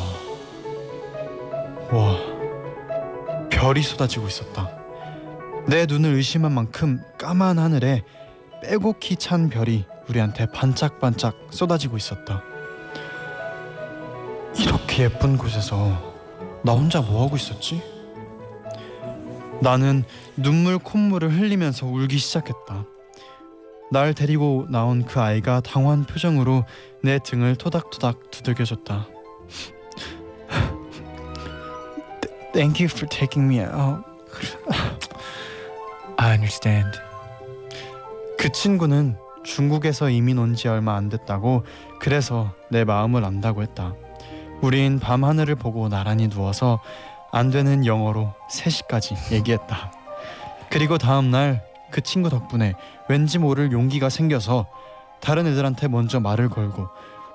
와, 1.91 3.49
별이 3.49 3.81
쏟아지고 3.81 4.27
있었다. 4.27 4.77
내 5.67 5.85
눈을 5.85 6.13
의심한 6.13 6.51
만큼 6.51 7.01
까만 7.17 7.57
하늘에 7.57 8.03
빼곡히 8.63 9.15
찬 9.15 9.49
별이 9.49 9.85
우리한테 10.09 10.47
반짝반짝 10.47 11.47
쏟아지고 11.51 11.97
있었다. 11.97 12.43
이렇게 14.59 15.03
예쁜 15.03 15.37
곳에서 15.37 16.11
나 16.63 16.73
혼자 16.73 17.01
뭐 17.01 17.25
하고 17.25 17.35
있었지? 17.35 17.81
나는 19.61 20.03
눈물 20.35 20.79
콧물을 20.79 21.31
흘리면서 21.31 21.85
울기 21.85 22.17
시작했다. 22.17 22.85
날 23.91 24.13
데리고 24.13 24.65
나온 24.69 25.03
그 25.05 25.19
아이가 25.19 25.61
당황한 25.61 26.05
표정으로 26.05 26.65
내 27.03 27.19
등을 27.19 27.55
토닥토닥 27.55 28.31
두들겨줬다. 28.31 29.07
Thank 32.53 32.83
you 32.83 32.89
for 32.91 33.07
taking 33.07 33.47
me 33.53 33.59
out. 33.63 34.03
I 36.17 36.31
understand. 36.33 36.97
그 38.37 38.51
친구는 38.51 39.15
중국에서 39.43 40.09
이민 40.09 40.37
온 40.37 40.55
지 40.55 40.67
얼마 40.67 40.95
안 40.95 41.09
됐다고 41.09 41.63
그래서 41.99 42.53
내 42.69 42.83
마음을 42.83 43.23
안다고 43.25 43.61
했다. 43.61 43.93
우린 44.61 44.99
밤 44.99 45.23
하늘을 45.23 45.55
보고 45.55 45.89
나란히 45.89 46.27
누워서 46.29 46.79
안 47.31 47.49
되는 47.49 47.85
영어로 47.85 48.33
3시까지 48.49 49.31
얘기했다. 49.31 49.91
그리고 50.69 50.97
다음 50.97 51.31
날 51.31 51.71
그 51.91 52.01
친구 52.01 52.29
덕분에 52.29 52.73
왠지 53.09 53.37
모를 53.37 53.71
용기가 53.71 54.09
생겨서 54.09 54.65
다른 55.19 55.45
애들한테 55.45 55.87
먼저 55.89 56.19
말을 56.19 56.49
걸고 56.49 56.87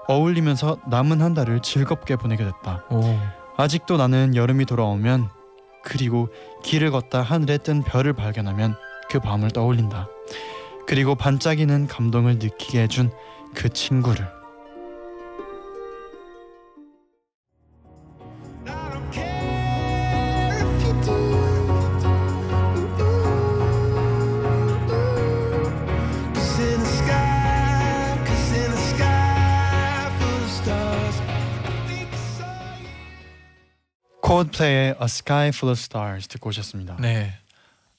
어울리면서 0.08 0.78
남은 0.86 1.20
한 1.20 1.34
달을 1.34 1.60
즐겁게 1.60 2.16
보내게 2.16 2.44
됐다. 2.44 2.84
오. 2.90 3.02
아직도 3.56 3.96
나는 3.96 4.34
여름이 4.34 4.64
돌아오면 4.64 5.28
그리고 5.84 6.28
길을 6.64 6.90
걷다 6.90 7.22
하늘에 7.22 7.58
뜬 7.58 7.82
별을 7.82 8.12
발견하면 8.12 8.74
그 9.08 9.20
밤을 9.20 9.50
떠올린다. 9.50 10.08
그리고 10.86 11.14
반짝이는 11.14 11.86
감동을 11.86 12.38
느끼게 12.38 12.82
해준 12.82 13.10
그 13.54 13.68
친구를 13.68 14.28
코드플레이의 34.26 34.96
A 35.00 35.04
Sky 35.04 35.48
Full 35.48 35.70
of 35.70 35.78
Stars 35.80 36.26
듣고 36.28 36.48
오셨습니다. 36.48 36.96
네. 36.98 37.32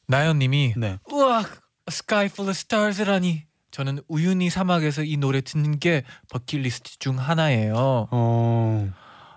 나연님이 0.07 0.73
네. 0.75 0.99
우와, 1.09 1.39
A 1.39 1.45
Sky 1.87 2.25
Full 2.25 2.49
of 2.49 2.57
Stars라니. 2.57 3.43
저는 3.71 3.99
우유니 4.07 4.49
사막에서 4.49 5.03
이 5.03 5.17
노래 5.17 5.41
듣는 5.41 5.79
게 5.79 6.03
버킷리스트 6.29 6.99
중 6.99 7.19
하나예요. 7.19 8.07
어, 8.11 8.89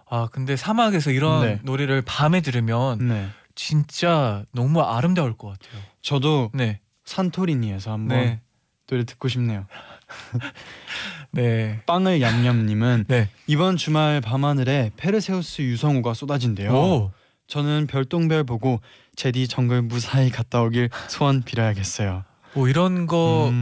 아 0.09 0.29
근데 0.33 0.57
사막에서 0.57 1.11
이런 1.11 1.43
네. 1.43 1.61
노래를 1.63 2.03
밤에 2.03 2.41
들으면 2.41 3.07
네. 3.07 3.29
진짜 3.55 4.45
너무 4.53 4.81
아름다울 4.81 5.37
것 5.37 5.49
같아요. 5.49 5.83
저도 6.03 6.51
네, 6.55 6.81
산토리니에서 7.05 7.93
한번 7.93 8.19
네, 8.19 8.41
노래 8.87 9.05
듣고 9.05 9.29
싶네요. 9.29 9.67
네, 11.33 11.81
빵을 11.87 12.21
얌얌님은 12.21 13.05
네. 13.09 13.29
이번 13.47 13.77
주말 13.77 14.21
밤하늘에 14.21 14.91
페르세우스 14.97 15.63
유성우가 15.63 16.15
쏟아진대요. 16.15 16.73
오, 16.73 17.13
저는 17.47 17.87
별똥별 17.87 18.45
보고 18.45 18.81
제디 19.17 19.49
정글 19.49 19.83
무사히 19.83 20.31
갔다 20.31 20.63
오길 20.63 20.91
소원 21.09 21.43
빌어야겠어요. 21.43 22.25
뭐 22.55 22.69
이런 22.69 23.07
거 23.07 23.53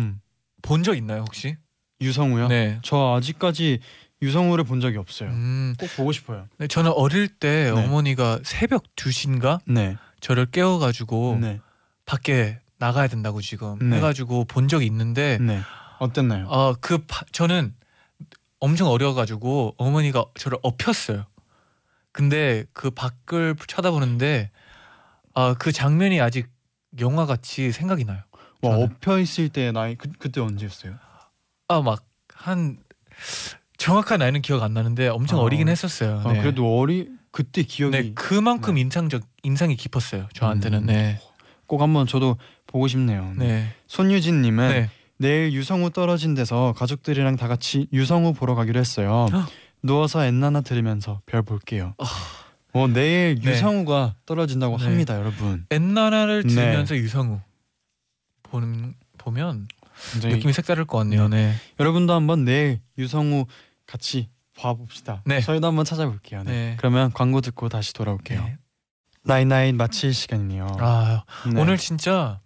본적 0.62 0.94
음, 0.94 0.98
있나요 0.98 1.20
혹시? 1.22 1.56
유성우요? 2.00 2.48
네. 2.48 2.78
저 2.82 3.16
아직까지 3.16 3.80
유성우를 4.22 4.64
본 4.64 4.80
적이 4.80 4.98
없어요. 4.98 5.30
음, 5.30 5.74
꼭 5.78 5.88
보고 5.96 6.12
싶어요. 6.12 6.46
네, 6.58 6.66
저는 6.66 6.92
어릴 6.92 7.28
때 7.28 7.70
네. 7.74 7.84
어머니가 7.84 8.40
새벽 8.44 8.84
2시인가 8.96 9.60
네. 9.66 9.96
저를 10.20 10.46
깨워가지고 10.46 11.38
네. 11.40 11.60
밖에 12.04 12.58
나가야 12.78 13.08
된다고 13.08 13.40
지금 13.40 13.78
네. 13.90 13.96
해가지고 13.96 14.44
본 14.44 14.68
적이 14.68 14.86
있는데 14.86 15.38
네. 15.40 15.60
어땠나요? 15.98 16.46
아그 16.50 17.04
저는 17.32 17.74
엄청 18.60 18.88
어려가지고 18.88 19.74
어머니가 19.78 20.24
저를 20.38 20.58
엎혔어요. 20.62 21.24
근데 22.12 22.64
그 22.72 22.90
밖을 22.90 23.56
쳐다보는데 23.66 24.50
아그 25.34 25.72
장면이 25.72 26.20
아직 26.20 26.48
영화 27.00 27.26
같이 27.26 27.70
생각이 27.72 28.04
나요. 28.04 28.22
와 28.62 28.70
저는. 28.72 28.84
엎혀 28.84 29.18
있을 29.18 29.48
때 29.50 29.70
나이 29.72 29.94
그, 29.94 30.10
그때 30.18 30.40
언제였어요? 30.40 30.94
아 31.68 31.80
막 31.82 32.04
한 32.38 32.78
정확한 33.78 34.20
나이는 34.20 34.42
기억 34.42 34.62
안 34.62 34.74
나는데 34.74 35.08
엄청 35.08 35.40
아. 35.40 35.42
어리긴 35.42 35.68
했었어요. 35.68 36.22
아, 36.24 36.32
네. 36.32 36.40
그래도 36.40 36.78
어리 36.78 37.08
그때 37.32 37.62
기억이 37.64 37.96
네, 37.96 38.12
그만큼 38.14 38.74
네. 38.74 38.80
인상적 38.82 39.22
인상이 39.42 39.74
깊었어요. 39.76 40.28
저한테는. 40.34 40.80
음. 40.80 40.86
네. 40.86 41.20
꼭 41.66 41.82
한번 41.82 42.06
저도 42.06 42.36
보고 42.66 42.86
싶네요. 42.88 43.32
네. 43.36 43.74
손유진 43.88 44.40
님은 44.42 44.68
네. 44.68 44.90
내일 45.18 45.52
유성우 45.52 45.90
떨어진 45.90 46.34
데서 46.34 46.74
가족들이랑 46.76 47.36
다 47.36 47.48
같이 47.48 47.88
유성우 47.92 48.34
보러 48.34 48.54
가기로 48.54 48.78
했어요. 48.80 49.28
헉. 49.32 49.48
누워서 49.82 50.24
엔나나 50.24 50.60
들으면서 50.62 51.20
별 51.26 51.42
볼게요. 51.42 51.94
아. 51.98 52.06
어, 52.72 52.86
내일 52.86 53.40
네. 53.40 53.50
유성우가 53.50 54.16
떨어진다고 54.26 54.76
네. 54.76 54.84
합니다, 54.84 55.16
여러분. 55.16 55.66
엔나나를 55.70 56.42
네. 56.44 56.54
들으면서 56.54 56.96
유성우 56.96 57.40
보는 58.42 58.94
보면 59.16 59.66
굉장히 60.12 60.36
느낌이 60.36 60.52
색다를 60.52 60.84
것 60.84 60.98
같네요. 60.98 61.28
네. 61.28 61.54
여러분도 61.80 62.12
한번 62.12 62.44
내일 62.44 62.80
유성우 62.98 63.46
같이 63.86 64.28
봐봅시다. 64.56 65.22
네. 65.24 65.40
저희도 65.40 65.66
한번 65.66 65.84
찾아볼게요. 65.84 66.42
네. 66.42 66.50
네. 66.50 66.76
그러면 66.78 67.12
광고 67.12 67.40
듣고 67.40 67.68
다시 67.68 67.92
돌아올게요. 67.92 68.40
네. 68.40 68.56
나인나인 69.24 69.76
마칠 69.76 70.14
시간이네요. 70.14 70.66
아 70.80 71.24
네. 71.52 71.60
오늘 71.60 71.76
진짜 71.76 72.40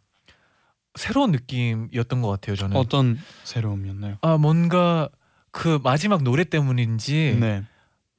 새로운 0.94 1.32
느낌이었던 1.32 2.22
것 2.22 2.28
같아요. 2.28 2.56
저는. 2.56 2.76
어떤 2.76 3.18
새로움이었나요? 3.44 4.16
아 4.20 4.36
뭔가 4.36 5.08
그 5.50 5.78
마지막 5.82 6.22
노래 6.22 6.44
때문인지 6.44 7.38
네. 7.40 7.62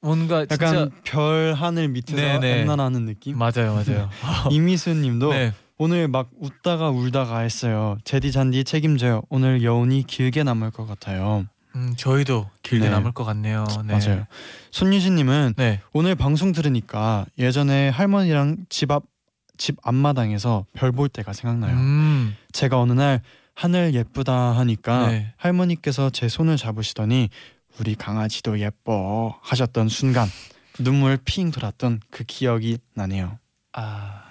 뭔가 0.00 0.40
약간 0.50 0.58
진짜 0.58 0.90
별 1.04 1.54
하늘 1.54 1.88
밑에서 1.88 2.38
네, 2.38 2.64
네. 2.64 2.66
하는 2.66 3.06
느낌? 3.06 3.38
맞아요, 3.38 3.74
맞아요. 3.74 4.10
이미수님도 4.50 5.30
네. 5.32 5.52
오늘 5.78 6.08
막 6.08 6.30
웃다가 6.38 6.90
울다가 6.90 7.40
했어요. 7.40 7.96
제디 8.04 8.30
잔디 8.30 8.64
책임져요. 8.64 9.22
오늘 9.30 9.62
여운이 9.62 10.04
길게 10.06 10.42
남을 10.44 10.70
것 10.70 10.86
같아요. 10.86 11.46
음, 11.74 11.94
저희도 11.96 12.48
길게 12.62 12.84
네. 12.84 12.90
남을 12.90 13.12
것 13.12 13.24
같네요. 13.24 13.64
네. 13.84 13.94
맞아요. 13.94 14.26
손유진님은 14.70 15.54
네. 15.56 15.80
오늘 15.92 16.14
방송 16.14 16.52
들으니까 16.52 17.26
예전에 17.38 17.88
할머니랑 17.88 18.66
집 18.68 18.90
앞 18.92 19.13
집 19.56 19.76
앞마당에서 19.82 20.66
별 20.72 20.92
볼 20.92 21.08
때가 21.08 21.32
생각나요. 21.32 21.74
음, 21.76 22.36
제가 22.52 22.80
어느 22.80 22.92
날 22.92 23.20
하늘 23.54 23.94
예쁘다 23.94 24.32
하니까 24.58 25.08
네. 25.08 25.32
할머니께서 25.36 26.10
제 26.10 26.28
손을 26.28 26.56
잡으시더니 26.56 27.28
우리 27.80 27.94
강아지도 27.94 28.58
예뻐 28.60 29.38
하셨던 29.42 29.88
순간 29.88 30.28
눈물 30.78 31.18
핑 31.24 31.50
돌았던 31.50 32.00
그 32.10 32.24
기억이 32.24 32.78
나네요. 32.94 33.38
아, 33.72 34.24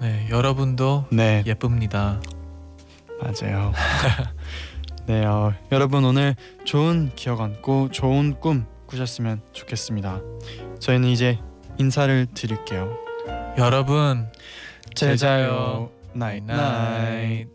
네, 0.00 0.26
여러분도 0.30 1.06
네, 1.10 1.42
예쁩니다. 1.46 2.20
맞아요. 3.20 3.72
네, 5.06 5.24
어, 5.24 5.54
여러분 5.72 6.04
오늘 6.04 6.34
좋은 6.64 7.12
기억 7.14 7.40
안고 7.40 7.90
좋은 7.92 8.38
꿈 8.40 8.66
꾸셨으면 8.86 9.40
좋겠습니다. 9.52 10.20
저희는 10.80 11.08
이제 11.08 11.38
인사를 11.78 12.26
드릴게요. 12.34 12.96
여러분 13.58 14.26
제자요. 14.94 15.88
나잇 16.12 16.44
나잇 16.44 17.48